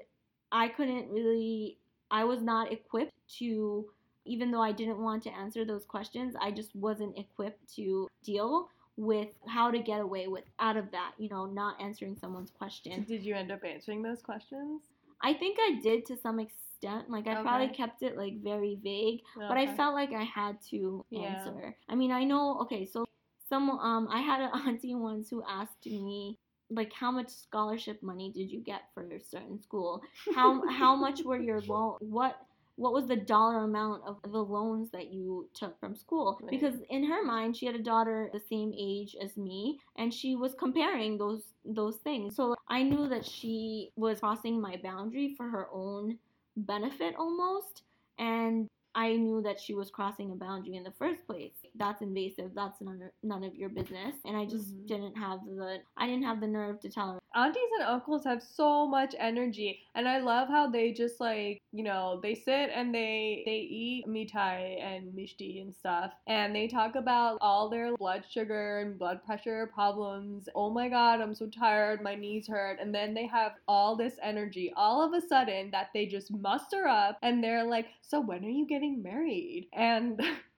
I 0.51 0.69
couldn't 0.69 1.09
really, 1.09 1.77
I 2.09 2.23
was 2.23 2.41
not 2.41 2.71
equipped 2.71 3.13
to, 3.39 3.85
even 4.25 4.51
though 4.51 4.61
I 4.61 4.71
didn't 4.71 4.99
want 4.99 5.23
to 5.23 5.31
answer 5.35 5.65
those 5.65 5.85
questions, 5.85 6.35
I 6.39 6.51
just 6.51 6.75
wasn't 6.75 7.17
equipped 7.17 7.75
to 7.75 8.07
deal 8.23 8.69
with 8.95 9.29
how 9.47 9.69
to 9.69 9.79
get 9.79 10.01
away 10.01 10.27
with 10.27 10.43
out 10.59 10.75
of 10.77 10.89
that, 10.91 11.11
you 11.17 11.29
know, 11.29 11.45
not 11.45 11.79
answering 11.79 12.17
someone's 12.19 12.51
question. 12.51 13.03
Did 13.03 13.23
you 13.23 13.35
end 13.35 13.51
up 13.51 13.63
answering 13.63 14.01
those 14.01 14.21
questions? 14.21 14.81
I 15.21 15.33
think 15.33 15.57
I 15.59 15.79
did 15.81 16.05
to 16.07 16.17
some 16.17 16.39
extent. 16.39 17.09
Like 17.09 17.27
I 17.27 17.41
probably 17.41 17.69
kept 17.69 18.01
it 18.03 18.17
like 18.17 18.41
very 18.41 18.79
vague, 18.83 19.21
but 19.37 19.57
I 19.57 19.75
felt 19.75 19.93
like 19.93 20.13
I 20.13 20.23
had 20.23 20.61
to 20.69 21.05
Yeah. 21.09 21.21
answer. 21.21 21.75
I 21.89 21.95
mean, 21.95 22.11
I 22.11 22.23
know. 22.23 22.59
Okay, 22.61 22.85
so 22.85 23.06
some 23.49 23.69
um, 23.69 24.07
I 24.11 24.19
had 24.21 24.41
an 24.41 24.51
auntie 24.67 24.95
once 24.95 25.29
who 25.29 25.43
asked 25.47 25.85
me 25.85 26.37
like, 26.69 26.91
how 26.91 27.11
much 27.11 27.29
scholarship 27.29 28.03
money 28.03 28.31
did 28.33 28.51
you 28.51 28.59
get 28.59 28.81
for 28.93 29.07
your 29.09 29.19
certain 29.19 29.61
school? 29.61 30.01
How 30.35 30.67
how 30.69 30.95
much 31.05 31.23
were 31.23 31.39
your 31.39 31.61
loan? 31.61 31.97
What 31.99 32.37
what 32.75 32.93
was 32.93 33.07
the 33.07 33.15
dollar 33.15 33.63
amount 33.63 34.03
of 34.05 34.17
the 34.31 34.43
loans 34.43 34.91
that 34.91 35.11
you 35.11 35.49
took 35.55 35.79
from 35.79 35.95
school? 35.95 36.37
Right. 36.41 36.51
Because 36.51 36.75
in 36.89 37.03
her 37.05 37.23
mind, 37.23 37.57
she 37.57 37.65
had 37.65 37.73
a 37.73 37.81
daughter 37.81 38.29
the 38.31 38.39
same 38.39 38.71
age 38.77 39.15
as 39.21 39.35
me, 39.35 39.79
and 39.97 40.13
she 40.13 40.35
was 40.35 40.53
comparing 40.53 41.17
those 41.17 41.53
those 41.65 41.97
things. 41.97 42.35
So 42.35 42.55
I 42.67 42.83
knew 42.83 43.07
that 43.09 43.25
she 43.25 43.91
was 43.95 44.19
crossing 44.19 44.61
my 44.61 44.79
boundary 44.83 45.33
for 45.35 45.49
her 45.49 45.67
own 45.73 46.17
benefit 46.55 47.15
almost, 47.17 47.83
and 48.19 48.67
I 48.97 49.15
knew 49.15 49.43
that 49.43 49.59
she 49.59 49.75
was 49.75 49.91
crossing 49.91 50.31
a 50.31 50.35
boundary 50.35 50.75
in 50.75 50.83
the 50.83 50.91
first 50.91 51.23
place. 51.27 51.53
That's 51.75 52.01
invasive. 52.01 52.51
That's 52.55 52.81
none 52.81 52.99
of, 53.03 53.11
none 53.21 53.43
of 53.43 53.53
your 53.55 53.69
business. 53.69 54.15
And 54.25 54.35
I 54.35 54.45
just 54.45 54.75
Mhm. 54.75 54.87
didn't 54.87 55.15
have 55.15 55.45
the 55.45 55.83
I 55.97 56.07
didn't 56.07 56.23
have 56.23 56.41
the 56.41 56.47
nerve 56.47 56.79
to 56.79 56.89
tell 56.89 57.13
her. 57.13 57.19
Aunties 57.37 57.69
and 57.79 57.87
uncles 57.87 58.25
have 58.25 58.43
so 58.43 58.85
much 58.87 59.15
energy, 59.17 59.79
and 59.95 60.09
I 60.09 60.17
love 60.19 60.49
how 60.49 60.69
they 60.69 60.91
just 60.91 61.21
like 61.21 61.61
you 61.71 61.83
know 61.83 62.19
they 62.21 62.33
sit 62.35 62.71
and 62.73 62.93
they 62.93 63.43
they 63.45 63.59
eat 63.59 64.07
mitai 64.07 64.81
and 64.81 65.13
mishti 65.13 65.61
and 65.61 65.73
stuff, 65.73 66.13
and 66.27 66.53
they 66.55 66.67
talk 66.67 66.95
about 66.95 67.37
all 67.39 67.69
their 67.69 67.95
blood 67.95 68.25
sugar 68.27 68.79
and 68.79 68.97
blood 68.97 69.23
pressure 69.23 69.67
problems. 69.73 70.49
Oh 70.55 70.71
my 70.71 70.89
god, 70.89 71.21
I'm 71.21 71.35
so 71.35 71.47
tired, 71.47 72.01
my 72.01 72.15
knees 72.15 72.47
hurt, 72.47 72.79
and 72.81 72.93
then 72.93 73.13
they 73.13 73.27
have 73.27 73.53
all 73.67 73.95
this 73.95 74.15
energy 74.21 74.73
all 74.75 75.01
of 75.01 75.13
a 75.13 75.25
sudden 75.25 75.71
that 75.71 75.91
they 75.93 76.07
just 76.07 76.33
muster 76.33 76.87
up, 76.87 77.19
and 77.21 77.43
they're 77.43 77.63
like, 77.63 77.87
so 78.01 78.19
when 78.19 78.43
are 78.43 78.49
you 78.49 78.65
getting 78.67 79.03
married? 79.03 79.67
And 79.73 80.19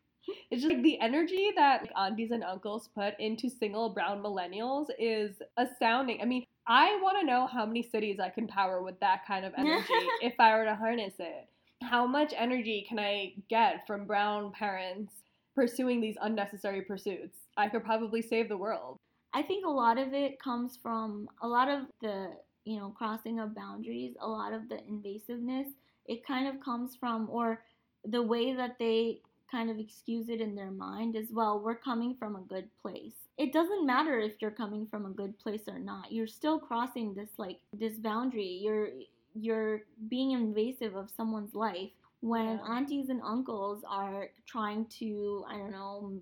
It's 0.52 0.62
just 0.62 0.74
like 0.74 0.84
the 0.84 1.00
energy 1.00 1.52
that 1.56 1.82
like, 1.82 1.92
aunties 1.96 2.32
and 2.32 2.44
uncles 2.44 2.90
put 2.96 3.14
into 3.20 3.50
single 3.50 3.90
brown 3.90 4.22
millennials 4.22 4.88
is 4.98 5.42
astounding. 5.58 6.22
I 6.22 6.26
mean, 6.26 6.46
I 6.68 7.00
want 7.02 7.20
to 7.20 7.26
know 7.26 7.48
how 7.48 7.66
many 7.66 7.84
cities 7.84 8.20
I 8.20 8.30
can 8.30 8.48
power 8.48 8.82
with 8.82 9.00
that 9.00 9.26
kind 9.26 9.46
of 9.46 9.54
energy 9.58 9.86
if 10.22 10.34
I 10.40 10.56
were 10.56 10.66
to 10.66 10.76
harness 10.76 11.16
it. 11.20 11.48
How 11.82 12.06
much 12.06 12.34
energy 12.36 12.86
can 12.88 13.00
I 13.00 13.34
get 13.50 13.88
from 13.88 14.06
brown 14.06 14.52
parents 14.52 15.14
pursuing 15.56 16.02
these 16.02 16.16
unnecessary 16.22 16.82
pursuits? 16.82 17.38
I 17.58 17.70
could 17.70 17.84
probably 17.84 18.22
save 18.22 18.50
the 18.50 18.58
world. 18.58 18.98
I 19.34 19.44
think 19.44 19.66
a 19.66 19.70
lot 19.70 19.98
of 19.98 20.14
it 20.14 20.42
comes 20.42 20.78
from 20.82 21.30
a 21.42 21.48
lot 21.48 21.70
of 21.70 21.84
the, 22.02 22.32
you 22.66 22.80
know, 22.80 22.90
crossing 22.98 23.40
of 23.40 23.56
boundaries, 23.56 24.16
a 24.20 24.28
lot 24.28 24.54
of 24.54 24.68
the 24.70 24.76
invasiveness. 24.76 25.68
It 26.08 26.26
kind 26.26 26.48
of 26.48 26.60
comes 26.64 26.96
from, 26.96 27.28
or 27.30 27.64
the 28.06 28.22
way 28.22 28.54
that 28.54 28.78
they 28.80 29.22
kind 29.50 29.70
of 29.70 29.80
excuse 29.80 30.30
it 30.30 30.42
in 30.42 30.56
their 30.56 30.72
mind 30.72 31.16
as 31.16 31.28
well. 31.32 31.60
We're 31.60 31.76
coming 31.76 32.16
from 32.20 32.36
a 32.36 32.42
good 32.42 32.70
place. 32.82 33.14
It 33.38 33.54
doesn't 33.54 33.86
matter 33.86 34.20
if 34.20 34.34
you're 34.42 34.52
coming 34.52 34.86
from 34.88 35.06
a 35.06 35.10
good 35.10 35.38
place 35.40 35.62
or 35.68 35.80
not. 35.80 36.12
You're 36.12 36.28
still 36.28 36.60
crossing 36.60 37.14
this 37.14 37.30
like 37.38 37.60
this 37.74 37.94
boundary. 37.98 38.60
You're 38.62 38.90
you're 39.36 39.82
being 40.10 40.32
invasive 40.32 40.96
of 40.96 41.10
someone's 41.16 41.54
life 41.56 41.92
when 42.22 42.58
Yeah. 42.58 42.66
aunties 42.68 43.10
and 43.10 43.22
uncles 43.24 43.84
are 43.88 44.30
trying 44.46 44.86
to, 45.00 45.46
I 45.48 45.58
don't 45.58 45.72
know, 45.72 46.20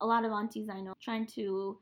a 0.00 0.06
lot 0.06 0.24
of 0.24 0.32
aunties 0.32 0.68
I 0.68 0.80
know 0.80 0.92
trying 1.00 1.26
to 1.28 1.78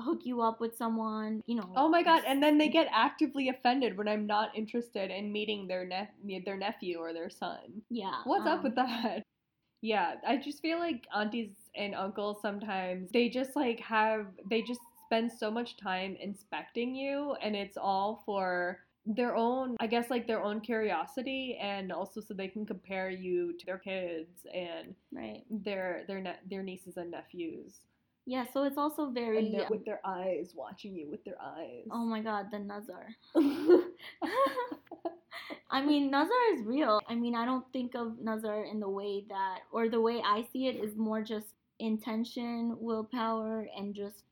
hook 0.00 0.20
you 0.24 0.40
up 0.40 0.60
with 0.60 0.76
someone, 0.76 1.42
you 1.46 1.54
know. 1.54 1.68
Oh 1.76 1.88
my 1.88 2.02
god! 2.02 2.24
And 2.26 2.42
then 2.42 2.58
they 2.58 2.68
get 2.68 2.88
actively 2.92 3.48
offended 3.50 3.96
when 3.96 4.08
I'm 4.08 4.26
not 4.26 4.56
interested 4.56 5.10
in 5.10 5.30
meeting 5.30 5.68
their 5.68 5.84
ne- 5.86 6.42
their 6.44 6.56
nephew 6.56 6.98
or 6.98 7.12
their 7.12 7.30
son. 7.30 7.82
yeah. 7.90 8.22
What's 8.24 8.46
up 8.46 8.58
um, 8.58 8.64
with 8.64 8.74
that? 8.76 9.21
Yeah, 9.82 10.14
I 10.26 10.36
just 10.36 10.62
feel 10.62 10.78
like 10.78 11.06
aunties 11.14 11.50
and 11.74 11.94
uncles 11.94 12.40
sometimes 12.40 13.10
they 13.12 13.28
just 13.28 13.56
like 13.56 13.80
have 13.80 14.26
they 14.48 14.62
just 14.62 14.80
spend 15.06 15.32
so 15.32 15.50
much 15.50 15.76
time 15.76 16.16
inspecting 16.20 16.94
you 16.94 17.34
and 17.42 17.56
it's 17.56 17.76
all 17.78 18.22
for 18.26 18.80
their 19.06 19.34
own 19.34 19.76
I 19.80 19.88
guess 19.88 20.10
like 20.10 20.26
their 20.28 20.42
own 20.42 20.60
curiosity 20.60 21.58
and 21.60 21.90
also 21.90 22.20
so 22.20 22.34
they 22.34 22.48
can 22.48 22.66
compare 22.66 23.10
you 23.10 23.54
to 23.58 23.66
their 23.66 23.78
kids 23.78 24.46
and 24.54 24.94
right? 25.12 25.42
their 25.50 26.04
their 26.06 26.20
ne- 26.20 26.40
their 26.48 26.62
nieces 26.62 26.96
and 26.96 27.10
nephews. 27.10 27.80
Yeah. 28.26 28.44
So 28.52 28.64
it's 28.64 28.78
also 28.78 29.10
very. 29.10 29.38
And 29.38 29.54
they're 29.54 29.62
um 29.62 29.70
with 29.70 29.84
their 29.84 30.00
eyes 30.04 30.52
watching 30.54 30.94
you 30.94 31.10
with 31.10 31.24
their 31.24 31.36
oh 31.40 31.54
eyes. 31.58 31.86
oh 31.90 32.04
my 32.04 32.20
God, 32.20 32.46
the 32.50 32.58
Nazar. 32.58 33.08
I 35.70 35.80
mean, 35.84 36.10
Nazar 36.10 36.36
is 36.54 36.66
real. 36.66 37.00
I 37.08 37.14
mean, 37.14 37.34
I 37.34 37.46
don't 37.46 37.64
think 37.72 37.94
of 37.94 38.20
Nazar 38.20 38.64
in 38.64 38.78
the 38.78 38.88
way 38.88 39.24
that, 39.30 39.60
or 39.72 39.88
the 39.88 40.00
way 40.00 40.20
I 40.24 40.46
see 40.52 40.66
it 40.66 40.76
is 40.76 40.96
more 40.96 41.22
just 41.22 41.46
intention, 41.78 42.76
willpower, 42.78 43.66
and 43.74 43.94
just 43.94 44.24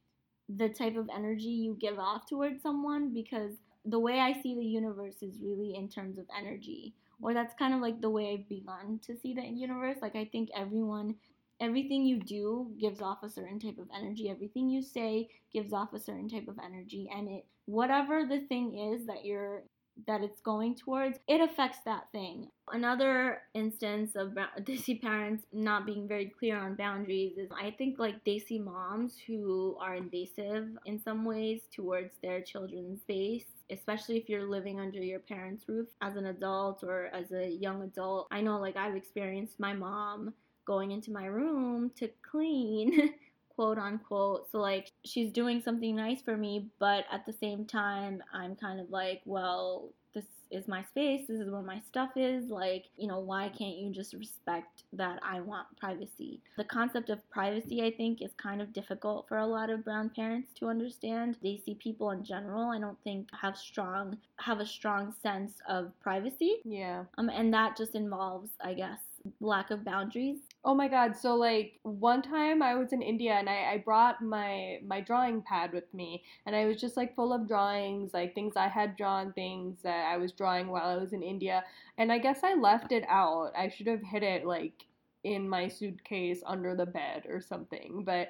the 0.49 0.69
type 0.69 0.97
of 0.97 1.09
energy 1.15 1.49
you 1.49 1.77
give 1.81 1.99
off 1.99 2.27
towards 2.29 2.63
someone 2.63 3.15
because 3.15 3.53
the 3.87 3.99
way 3.99 4.21
I 4.21 4.35
see 4.43 4.55
the 4.55 4.65
universe 4.65 5.23
is 5.23 5.41
really 5.43 5.75
in 5.77 5.89
terms 5.89 6.19
of 6.19 6.27
energy. 6.39 6.95
Or 7.23 7.35
that's 7.35 7.55
kind 7.59 7.75
of 7.75 7.81
like 7.81 8.01
the 8.01 8.11
way 8.11 8.33
I've 8.33 8.49
begun 8.49 9.01
to 9.07 9.17
see 9.17 9.35
the 9.35 9.43
universe. 9.43 9.99
Like, 10.03 10.17
I 10.17 10.27
think 10.27 10.51
everyone, 10.55 11.15
everything 11.61 12.05
you 12.05 12.19
do 12.19 12.73
gives 12.81 13.01
off 13.01 13.23
a 13.23 13.31
certain 13.31 13.61
type 13.61 13.79
of 13.79 13.89
energy. 13.97 14.31
Everything 14.31 14.69
you 14.69 14.83
say 14.83 15.29
gives 15.53 15.73
off 15.73 15.93
a 15.93 16.01
certain 16.01 16.29
type 16.29 16.49
of 16.49 16.59
energy. 16.65 17.09
And 17.15 17.29
it, 17.29 17.47
whatever 17.67 18.25
the 18.27 18.41
thing 18.49 18.95
is 18.95 19.07
that 19.07 19.25
you're 19.25 19.63
that 20.07 20.23
it's 20.23 20.41
going 20.41 20.75
towards, 20.75 21.19
it 21.29 21.41
affects 21.41 21.81
that 21.85 22.05
thing. 22.13 22.49
Another 22.73 23.43
instance 23.55 24.17
of 24.17 24.29
Desi 24.61 25.01
parents 25.01 25.45
not 25.53 25.85
being 25.85 26.09
very 26.09 26.33
clear 26.39 26.59
on 26.59 26.75
boundaries 26.75 27.37
is 27.37 27.51
I 27.51 27.73
think 27.73 27.99
like 27.99 28.25
Desi 28.25 28.63
moms 28.63 29.17
who 29.27 29.77
are 29.81 29.95
invasive 29.95 30.69
in 30.87 30.99
some 31.03 31.25
ways 31.25 31.63
towards 31.75 32.17
their 32.23 32.41
children's 32.41 33.03
space, 33.03 33.45
especially 33.71 34.17
if 34.17 34.29
you're 34.29 34.49
living 34.49 34.81
under 34.81 35.03
your 35.03 35.21
parents' 35.21 35.65
roof 35.69 35.89
as 36.01 36.17
an 36.17 36.27
adult 36.27 36.83
or 36.83 37.11
as 37.13 37.33
a 37.33 37.51
young 37.51 37.83
adult. 37.83 38.29
I 38.31 38.41
know 38.41 38.59
like 38.59 38.77
I've 38.77 38.97
experienced 38.97 39.61
my 39.61 39.73
mom 39.73 40.33
going 40.71 40.93
into 40.93 41.11
my 41.11 41.27
room 41.27 41.91
to 41.97 42.09
clean 42.31 43.13
quote 43.57 43.77
unquote. 43.77 44.49
So 44.53 44.59
like 44.59 44.93
she's 45.05 45.33
doing 45.33 45.61
something 45.61 45.97
nice 45.97 46.23
for 46.23 46.37
me, 46.37 46.69
but 46.79 47.07
at 47.13 47.27
the 47.27 47.33
same 47.33 47.65
time 47.65 48.23
I'm 48.33 48.55
kind 48.55 48.79
of 48.79 48.89
like, 48.89 49.21
well, 49.25 49.89
this 50.15 50.27
is 50.53 50.69
my 50.69 50.83
space. 50.85 51.23
This 51.27 51.41
is 51.41 51.51
where 51.51 51.61
my 51.63 51.81
stuff 51.81 52.11
is. 52.15 52.51
Like, 52.51 52.85
you 52.97 53.09
know, 53.09 53.19
why 53.19 53.49
can't 53.49 53.79
you 53.79 53.91
just 53.93 54.15
respect 54.15 54.85
that 54.93 55.19
I 55.25 55.41
want 55.41 55.67
privacy? 55.77 56.41
The 56.57 56.65
concept 56.65 57.11
of 57.11 57.29
privacy 57.31 57.83
I 57.83 57.91
think 57.91 58.23
is 58.23 58.31
kind 58.41 58.63
of 58.63 58.73
difficult 58.73 59.27
for 59.29 59.39
a 59.39 59.47
lot 59.47 59.71
of 59.71 59.85
brown 59.85 60.11
parents 60.11 60.53
to 60.61 60.69
understand. 60.69 61.37
They 61.43 61.61
see 61.65 61.75
people 61.75 62.13
in 62.13 62.23
general, 62.25 62.71
I 62.71 62.79
don't 62.79 63.03
think 63.03 63.27
have 63.41 63.57
strong 63.57 64.19
have 64.39 64.61
a 64.61 64.67
strong 64.67 65.15
sense 65.21 65.55
of 65.69 65.91
privacy. 66.01 66.59
yeah. 66.65 67.07
Um 67.19 67.29
and 67.29 67.53
that 67.55 67.77
just 67.77 67.97
involves, 67.97 68.51
I 68.61 68.75
guess, 68.75 69.01
lack 69.41 69.71
of 69.71 69.85
boundaries. 69.85 70.39
Oh 70.63 70.75
my 70.75 70.89
god, 70.89 71.17
so 71.17 71.37
like 71.37 71.81
one 71.85 72.21
time 72.21 72.61
I 72.63 72.75
was 72.75 72.93
in 72.93 73.01
India 73.01 73.33
and 73.33 73.49
I, 73.49 73.73
I 73.73 73.79
brought 73.79 74.21
my 74.23 74.79
my 74.87 75.01
drawing 75.01 75.41
pad 75.41 75.73
with 75.73 75.93
me 75.95 76.23
and 76.45 76.55
I 76.55 76.67
was 76.67 76.79
just 76.79 76.99
like 76.99 77.15
full 77.17 77.33
of 77.33 77.49
drawings, 77.49 78.13
like 78.13 78.35
things 78.35 78.57
I 78.57 78.69
had 78.69 78.97
drawn, 78.97 79.33
things 79.33 79.79
that 79.83 80.13
I 80.13 80.19
was 80.19 80.33
drawing 80.33 80.69
while 80.69 80.87
I 80.87 80.97
was 80.97 81.15
in 81.15 81.23
India. 81.23 81.65
And 81.97 82.13
I 82.13 82.19
guess 82.19 82.41
I 82.45 82.55
left 82.55 82.93
it 82.93 83.05
out. 83.09 83.53
I 83.57 83.69
should 83.71 83.87
have 83.87 84.03
hid 84.03 84.23
it 84.23 84.45
like 84.45 84.85
in 85.25 85.49
my 85.49 85.69
suitcase 85.69 86.43
under 86.47 86.77
the 86.77 86.87
bed 86.87 87.25
or 87.29 87.41
something. 87.41 88.03
But 88.05 88.29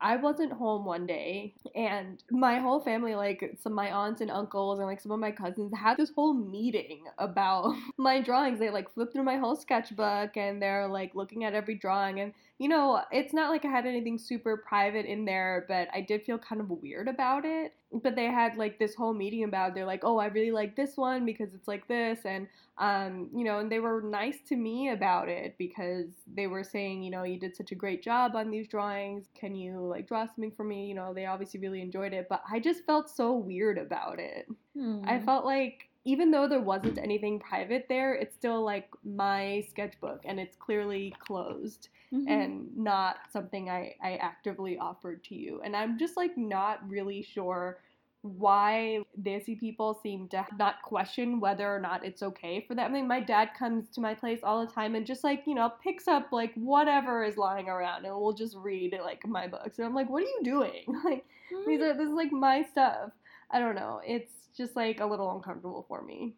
I 0.00 0.16
wasn't 0.16 0.52
home 0.52 0.84
one 0.84 1.06
day 1.06 1.54
and 1.74 2.22
my 2.30 2.58
whole 2.58 2.80
family, 2.80 3.14
like 3.14 3.58
some 3.62 3.74
my 3.74 3.90
aunts 3.90 4.20
and 4.20 4.30
uncles 4.30 4.78
and 4.78 4.88
like 4.88 5.00
some 5.00 5.12
of 5.12 5.20
my 5.20 5.30
cousins 5.30 5.72
had 5.76 5.96
this 5.96 6.10
whole 6.10 6.34
meeting 6.34 7.04
about 7.18 7.74
my 7.98 8.20
drawings. 8.20 8.58
They 8.58 8.70
like 8.70 8.92
flipped 8.92 9.12
through 9.12 9.24
my 9.24 9.36
whole 9.36 9.56
sketchbook 9.56 10.36
and 10.36 10.60
they're 10.60 10.88
like 10.88 11.14
looking 11.14 11.44
at 11.44 11.54
every 11.54 11.74
drawing 11.74 12.20
and 12.20 12.32
you 12.58 12.68
know, 12.68 13.00
it's 13.10 13.32
not 13.32 13.50
like 13.50 13.64
I 13.64 13.68
had 13.68 13.86
anything 13.86 14.18
super 14.18 14.58
private 14.58 15.06
in 15.06 15.24
there, 15.24 15.64
but 15.66 15.88
I 15.94 16.02
did 16.02 16.22
feel 16.24 16.36
kind 16.36 16.60
of 16.60 16.68
weird 16.68 17.08
about 17.08 17.46
it. 17.46 17.72
But 17.92 18.14
they 18.14 18.26
had 18.26 18.56
like 18.56 18.78
this 18.78 18.94
whole 18.94 19.12
meeting 19.12 19.44
about 19.44 19.70
it. 19.70 19.74
they're 19.74 19.84
like, 19.84 20.04
"Oh, 20.04 20.18
I 20.18 20.26
really 20.26 20.52
like 20.52 20.76
this 20.76 20.96
one 20.96 21.24
because 21.24 21.54
it's 21.54 21.68
like 21.68 21.88
this." 21.88 22.20
And 22.24 22.46
um, 22.78 23.28
you 23.34 23.44
know, 23.44 23.58
and 23.58 23.70
they 23.70 23.78
were 23.78 24.00
nice 24.00 24.38
to 24.48 24.56
me 24.56 24.88
about 24.88 25.28
it 25.28 25.56
because 25.58 26.06
they 26.32 26.46
were 26.46 26.64
saying, 26.64 27.02
you 27.02 27.10
know, 27.10 27.24
you 27.24 27.38
did 27.38 27.54
such 27.54 27.72
a 27.72 27.74
great 27.74 28.02
job 28.02 28.34
on 28.34 28.50
these 28.50 28.68
drawings. 28.68 29.26
Can 29.38 29.54
you 29.54 29.80
like 29.80 30.08
draw 30.08 30.24
something 30.24 30.52
for 30.52 30.64
me? 30.64 30.86
You 30.86 30.94
know, 30.94 31.12
they 31.12 31.26
obviously 31.26 31.60
really 31.60 31.82
enjoyed 31.82 32.14
it, 32.14 32.26
but 32.30 32.42
I 32.50 32.58
just 32.58 32.86
felt 32.86 33.10
so 33.10 33.34
weird 33.34 33.76
about 33.76 34.18
it. 34.18 34.46
Hmm. 34.74 35.02
I 35.04 35.20
felt 35.20 35.44
like 35.44 35.89
even 36.04 36.30
though 36.30 36.48
there 36.48 36.60
wasn't 36.60 36.98
anything 36.98 37.38
private 37.38 37.86
there, 37.88 38.14
it's 38.14 38.34
still 38.34 38.62
like 38.64 38.88
my 39.04 39.64
sketchbook 39.68 40.22
and 40.24 40.40
it's 40.40 40.56
clearly 40.56 41.14
closed 41.20 41.88
Mhm. 42.12 42.28
and 42.28 42.76
not 42.76 43.16
something 43.30 43.70
I, 43.70 43.94
I 44.02 44.16
actively 44.16 44.78
offered 44.78 45.22
to 45.24 45.34
you. 45.34 45.60
And 45.62 45.76
I'm 45.76 45.98
just 45.98 46.16
like 46.16 46.36
not 46.36 46.88
really 46.88 47.22
sure 47.22 47.78
why 48.22 49.00
Desi 49.22 49.58
people 49.58 49.94
seem 50.02 50.28
to 50.28 50.44
not 50.58 50.82
question 50.82 51.40
whether 51.40 51.72
or 51.74 51.80
not 51.80 52.04
it's 52.04 52.22
okay 52.22 52.60
for 52.66 52.74
them. 52.74 52.90
I 52.90 52.92
mean, 52.92 53.08
my 53.08 53.20
dad 53.20 53.50
comes 53.58 53.88
to 53.90 54.00
my 54.00 54.12
place 54.14 54.40
all 54.42 54.64
the 54.66 54.70
time 54.72 54.94
and 54.94 55.06
just 55.06 55.24
like, 55.24 55.44
you 55.46 55.54
know, 55.54 55.72
picks 55.82 56.06
up 56.08 56.30
like 56.32 56.52
whatever 56.54 57.24
is 57.24 57.36
lying 57.38 57.68
around 57.68 58.04
and 58.04 58.14
we'll 58.14 58.32
just 58.34 58.56
read 58.56 58.98
like 59.02 59.26
my 59.26 59.46
books. 59.46 59.78
And 59.78 59.86
I'm 59.86 59.94
like, 59.94 60.10
what 60.10 60.22
are 60.22 60.26
you 60.26 60.40
doing? 60.42 60.84
Like, 61.04 61.24
these 61.66 61.80
are, 61.80 61.94
this 61.94 62.08
is 62.08 62.14
like 62.14 62.30
my 62.32 62.62
stuff. 62.62 63.10
I 63.52 63.58
don't 63.58 63.74
know. 63.74 64.00
It's 64.04 64.32
just 64.56 64.76
like 64.76 65.00
a 65.00 65.06
little 65.06 65.30
uncomfortable 65.36 65.84
for 65.88 66.02
me. 66.02 66.34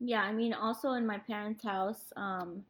Yeah, 0.00 0.22
I 0.22 0.32
mean, 0.32 0.52
also 0.54 0.92
in 0.92 1.06
my 1.06 1.18
parents' 1.18 1.62
house, 1.62 2.12
um, 2.16 2.64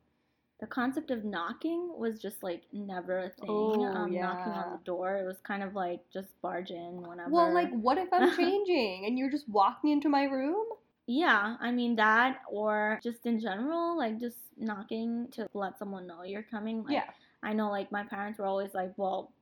the 0.60 0.66
concept 0.66 1.10
of 1.10 1.24
knocking 1.24 1.92
was 1.96 2.20
just 2.20 2.42
like 2.42 2.62
never 2.72 3.18
a 3.18 3.30
thing. 3.30 3.48
Oh, 3.48 3.84
um, 3.94 4.12
Knocking 4.20 4.52
on 4.52 4.72
the 4.72 4.78
door, 4.84 5.16
it 5.16 5.24
was 5.24 5.38
kind 5.40 5.62
of 5.62 5.74
like 5.74 6.00
just 6.12 6.28
barge 6.42 6.70
in 6.70 7.02
whenever. 7.02 7.30
Well, 7.30 7.54
like, 7.54 7.70
what 7.70 7.98
if 7.98 8.08
I'm 8.12 8.30
changing 8.36 9.06
and 9.06 9.18
you're 9.18 9.30
just 9.30 9.48
walking 9.48 9.90
into 9.90 10.08
my 10.08 10.24
room? 10.24 10.66
yeah, 11.06 11.56
I 11.60 11.72
mean 11.72 11.96
that, 11.96 12.40
or 12.48 13.00
just 13.02 13.26
in 13.26 13.40
general, 13.40 13.96
like 13.96 14.20
just 14.20 14.36
knocking 14.56 15.28
to 15.32 15.48
let 15.54 15.78
someone 15.78 16.06
know 16.06 16.22
you're 16.22 16.42
coming. 16.44 16.84
Like, 16.84 16.92
Yeah. 16.94 17.10
I 17.42 17.52
know, 17.54 17.70
like 17.70 17.90
my 17.90 18.04
parents 18.04 18.38
were 18.38 18.46
always 18.46 18.74
like, 18.74 18.92
well. 18.96 19.32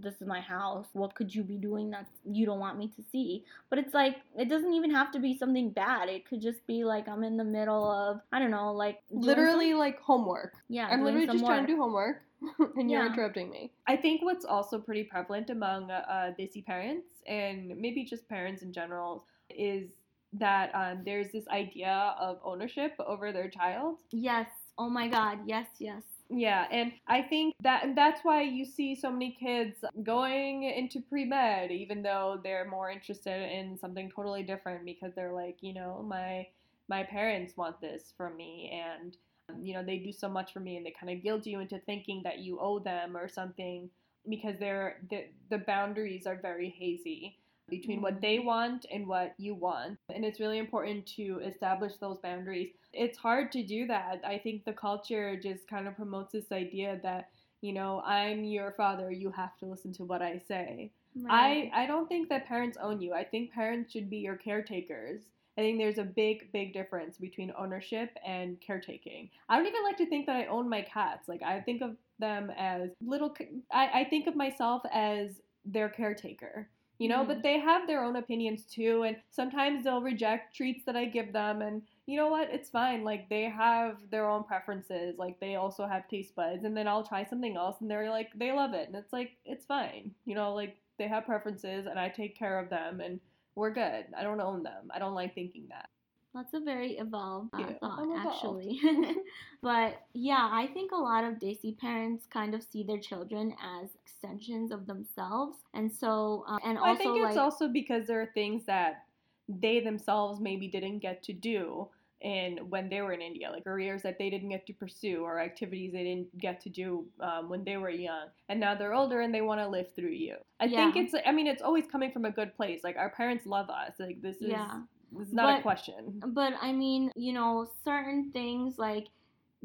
This 0.00 0.14
is 0.20 0.26
my 0.26 0.40
house. 0.40 0.86
What 0.92 1.14
could 1.14 1.34
you 1.34 1.42
be 1.42 1.56
doing 1.56 1.90
that 1.90 2.06
you 2.24 2.46
don't 2.46 2.60
want 2.60 2.78
me 2.78 2.88
to 2.96 3.02
see? 3.12 3.44
But 3.70 3.78
it's 3.78 3.94
like 3.94 4.16
it 4.38 4.48
doesn't 4.48 4.72
even 4.72 4.90
have 4.90 5.10
to 5.12 5.18
be 5.18 5.36
something 5.36 5.70
bad. 5.70 6.08
It 6.08 6.28
could 6.28 6.40
just 6.40 6.66
be 6.66 6.84
like 6.84 7.08
I'm 7.08 7.22
in 7.24 7.36
the 7.36 7.44
middle 7.44 7.90
of 7.90 8.20
I 8.32 8.38
don't 8.38 8.50
know, 8.50 8.72
like 8.72 9.00
doing 9.08 9.22
some- 9.22 9.28
Literally, 9.28 9.74
like 9.74 10.00
homework. 10.00 10.54
Yeah, 10.68 10.88
I'm 10.90 11.02
literally 11.04 11.26
some 11.26 11.36
just 11.38 11.46
trying 11.46 11.66
to 11.66 11.72
do 11.72 11.76
homework, 11.76 12.22
and 12.76 12.90
you're 12.90 13.02
Yeah. 13.04 13.12
interrupting 13.12 13.50
me. 13.50 13.72
I 13.86 13.96
think 13.96 14.22
what's 14.22 14.44
also 14.44 14.78
pretty 14.78 15.04
prevalent 15.04 15.50
among 15.50 15.90
uh, 15.90 16.04
uh, 16.08 16.32
Desi 16.38 16.64
parents, 16.64 17.08
and 17.26 17.68
maybe 17.76 18.04
just 18.04 18.28
parents 18.28 18.62
in 18.62 18.72
general, 18.72 19.26
is 19.50 19.88
that 20.32 20.70
um, 20.74 21.02
there's 21.04 21.30
this 21.30 21.46
idea 21.48 22.14
of 22.18 22.38
ownership 22.44 22.92
over 23.06 23.30
their 23.32 23.48
child. 23.48 23.98
Yes. 24.10 24.48
Oh 24.76 24.88
my 24.90 25.06
God. 25.06 25.38
Yes. 25.46 25.68
Yes. 25.78 26.02
Yeah, 26.36 26.66
and 26.70 26.92
I 27.06 27.22
think 27.22 27.54
that 27.60 27.84
and 27.84 27.96
that's 27.96 28.24
why 28.24 28.42
you 28.42 28.64
see 28.64 28.94
so 28.96 29.10
many 29.10 29.36
kids 29.38 29.84
going 30.02 30.64
into 30.64 31.00
pre 31.00 31.24
med, 31.24 31.70
even 31.70 32.02
though 32.02 32.40
they're 32.42 32.68
more 32.68 32.90
interested 32.90 33.52
in 33.52 33.78
something 33.78 34.10
totally 34.10 34.42
different 34.42 34.84
because 34.84 35.12
they're 35.14 35.32
like, 35.32 35.58
you 35.60 35.74
know, 35.74 36.02
my 36.08 36.48
my 36.88 37.04
parents 37.04 37.56
want 37.56 37.80
this 37.80 38.12
from 38.16 38.36
me, 38.36 38.72
and 38.84 39.16
um, 39.48 39.62
you 39.62 39.74
know 39.74 39.84
they 39.84 39.98
do 39.98 40.12
so 40.12 40.28
much 40.28 40.52
for 40.52 40.60
me, 40.60 40.76
and 40.76 40.84
they 40.86 40.94
kind 40.98 41.12
of 41.16 41.22
guilt 41.22 41.46
you 41.46 41.60
into 41.60 41.78
thinking 41.80 42.22
that 42.24 42.38
you 42.40 42.58
owe 42.60 42.80
them 42.80 43.16
or 43.16 43.28
something. 43.28 43.90
because 44.28 44.56
they're 44.58 44.96
the, 45.10 45.26
the 45.50 45.58
boundaries 45.58 46.26
are 46.26 46.36
very 46.40 46.70
hazy 46.70 47.38
between 47.68 48.00
what 48.02 48.16
Mhm. 48.16 48.20
they 48.20 48.38
want 48.38 48.86
and 48.90 49.06
what 49.06 49.34
you 49.38 49.54
want. 49.54 49.98
And 50.08 50.24
it's 50.24 50.40
really 50.40 50.58
important 50.58 51.06
to 51.16 51.40
establish 51.40 51.96
those 51.96 52.18
boundaries. 52.18 52.74
It's 52.92 53.18
hard 53.18 53.50
to 53.52 53.62
do 53.62 53.86
that. 53.86 54.20
I 54.24 54.38
think 54.38 54.64
the 54.64 54.72
culture 54.72 55.36
just 55.36 55.66
kind 55.68 55.88
of 55.88 55.96
promotes 55.96 56.32
this 56.32 56.52
idea 56.52 57.00
that, 57.02 57.30
you 57.60 57.72
know, 57.72 58.00
I'm 58.04 58.44
your 58.44 58.72
father, 58.72 59.10
you 59.10 59.30
have 59.30 59.56
to 59.58 59.66
listen 59.66 59.92
to 59.94 60.04
what 60.04 60.22
I 60.22 60.38
say. 60.38 60.92
Right. 61.16 61.70
I 61.72 61.84
I 61.84 61.86
don't 61.86 62.08
think 62.08 62.28
that 62.28 62.46
parents 62.46 62.76
own 62.76 63.00
you. 63.00 63.12
I 63.14 63.24
think 63.24 63.52
parents 63.52 63.92
should 63.92 64.10
be 64.10 64.18
your 64.18 64.36
caretakers. 64.36 65.22
I 65.56 65.60
think 65.62 65.78
there's 65.78 65.98
a 65.98 66.04
big 66.04 66.50
big 66.52 66.72
difference 66.72 67.16
between 67.18 67.52
ownership 67.56 68.16
and 68.24 68.60
caretaking. 68.60 69.30
I 69.48 69.56
don't 69.56 69.66
even 69.66 69.84
like 69.84 69.96
to 69.98 70.06
think 70.06 70.26
that 70.26 70.36
I 70.36 70.46
own 70.46 70.68
my 70.68 70.82
cats. 70.82 71.28
Like 71.28 71.42
I 71.42 71.60
think 71.60 71.82
of 71.82 71.96
them 72.18 72.50
as 72.56 72.90
little 73.00 73.34
I 73.70 74.04
think 74.04 74.26
of 74.26 74.36
myself 74.36 74.82
as 74.92 75.40
their 75.64 75.88
caretaker. 75.88 76.68
You 76.98 77.08
know, 77.08 77.24
Mhm. 77.24 77.28
but 77.28 77.42
they 77.42 77.58
have 77.58 77.86
their 77.86 78.02
own 78.04 78.16
opinions 78.16 78.64
too 78.64 79.02
and 79.02 79.16
sometimes 79.30 79.84
they'll 79.84 80.02
reject 80.02 80.54
treats 80.54 80.84
that 80.84 80.96
I 80.96 81.04
give 81.06 81.32
them 81.32 81.62
and 81.62 81.82
you 82.06 82.16
know 82.16 82.28
what? 82.28 82.50
It's 82.50 82.68
fine. 82.70 83.02
Like 83.04 83.28
they 83.28 83.44
have 83.44 84.10
their 84.10 84.28
own 84.28 84.44
preferences. 84.44 85.18
Like 85.18 85.40
they 85.40 85.56
also 85.56 85.86
have 85.86 86.06
taste 86.08 86.34
buds 86.34 86.64
and 86.64 86.76
then 86.76 86.86
I'll 86.86 87.02
try 87.06 87.24
something 87.24 87.56
else 87.56 87.80
and 87.80 87.90
they're 87.90 88.10
like 88.10 88.30
they 88.34 88.52
love 88.52 88.74
it 88.74 88.88
and 88.88 88.96
it's 88.96 89.12
like 89.12 89.36
it's 89.44 89.64
fine. 89.66 90.14
You 90.24 90.34
know, 90.34 90.54
like 90.54 90.76
they 90.98 91.08
have 91.08 91.24
preferences 91.26 91.86
and 91.86 91.98
I 91.98 92.08
take 92.10 92.36
care 92.38 92.58
of 92.58 92.70
them 92.70 93.00
and 93.00 93.20
we're 93.56 93.70
good. 93.70 94.06
I 94.16 94.22
don't 94.22 94.40
own 94.40 94.62
them. 94.62 94.90
I 94.94 94.98
don't 94.98 95.14
like 95.14 95.34
thinking 95.34 95.66
that. 95.70 95.88
That's 96.34 96.52
a 96.52 96.60
very 96.60 96.98
evolved 96.98 97.50
uh, 97.54 97.58
Yeah, 97.60 97.72
thought, 97.78 98.00
evolved. 98.02 98.26
actually. 98.26 98.80
but 99.62 100.02
yeah, 100.14 100.48
I 100.52 100.66
think 100.66 100.90
a 100.90 100.96
lot 100.96 101.22
of 101.22 101.34
Desi 101.34 101.78
parents 101.78 102.26
kind 102.26 102.54
of 102.54 102.62
see 102.62 102.82
their 102.82 102.98
children 102.98 103.54
as 103.62 103.90
extensions 104.04 104.72
of 104.72 104.86
themselves, 104.86 105.58
and 105.74 105.90
so 105.92 106.44
um, 106.48 106.58
and 106.64 106.76
Well, 106.76 106.86
I 106.86 106.90
also 106.90 107.04
think 107.04 107.16
it's 107.18 107.36
like 107.36 107.44
also 107.44 107.68
because 107.68 108.08
there 108.08 108.20
are 108.20 108.30
things 108.34 108.64
that 108.66 109.04
they 109.48 109.78
themselves 109.78 110.40
maybe 110.40 110.66
didn't 110.66 110.98
get 110.98 111.22
to 111.24 111.32
do 111.32 111.88
in 112.20 112.56
when 112.70 112.88
they 112.88 113.00
were 113.00 113.12
in 113.12 113.20
India, 113.20 113.50
like 113.52 113.62
careers 113.62 114.02
that 114.02 114.18
they 114.18 114.28
didn't 114.28 114.48
get 114.48 114.66
to 114.66 114.72
pursue 114.72 115.22
or 115.22 115.38
activities 115.38 115.92
they 115.92 116.02
didn't 116.02 116.36
get 116.38 116.60
to 116.62 116.68
do 116.68 117.06
um, 117.20 117.48
when 117.48 117.62
they 117.62 117.76
were 117.76 117.90
young, 117.90 118.26
and 118.48 118.58
now 118.58 118.74
they're 118.74 118.94
older 118.94 119.20
and 119.20 119.32
they 119.32 119.42
want 119.42 119.60
to 119.60 119.68
live 119.68 119.86
through 119.94 120.10
you. 120.10 120.34
I 120.58 120.66
think 120.66 120.96
it's. 120.96 121.14
I 121.24 121.30
mean, 121.30 121.46
it's 121.46 121.62
always 121.62 121.84
coming 121.86 122.10
from 122.10 122.24
a 122.24 122.30
good 122.32 122.56
place. 122.56 122.80
Like 122.82 122.96
our 122.96 123.10
parents 123.10 123.46
love 123.46 123.70
us. 123.70 123.92
Like 124.00 124.20
this 124.20 124.36
is. 124.36 124.48
Yeah. 124.48 124.80
Is 125.20 125.32
not 125.32 125.58
a 125.58 125.62
question. 125.62 126.20
But 126.26 126.54
I 126.60 126.72
mean, 126.72 127.10
you 127.16 127.32
know, 127.32 127.66
certain 127.84 128.30
things 128.32 128.78
like 128.78 129.08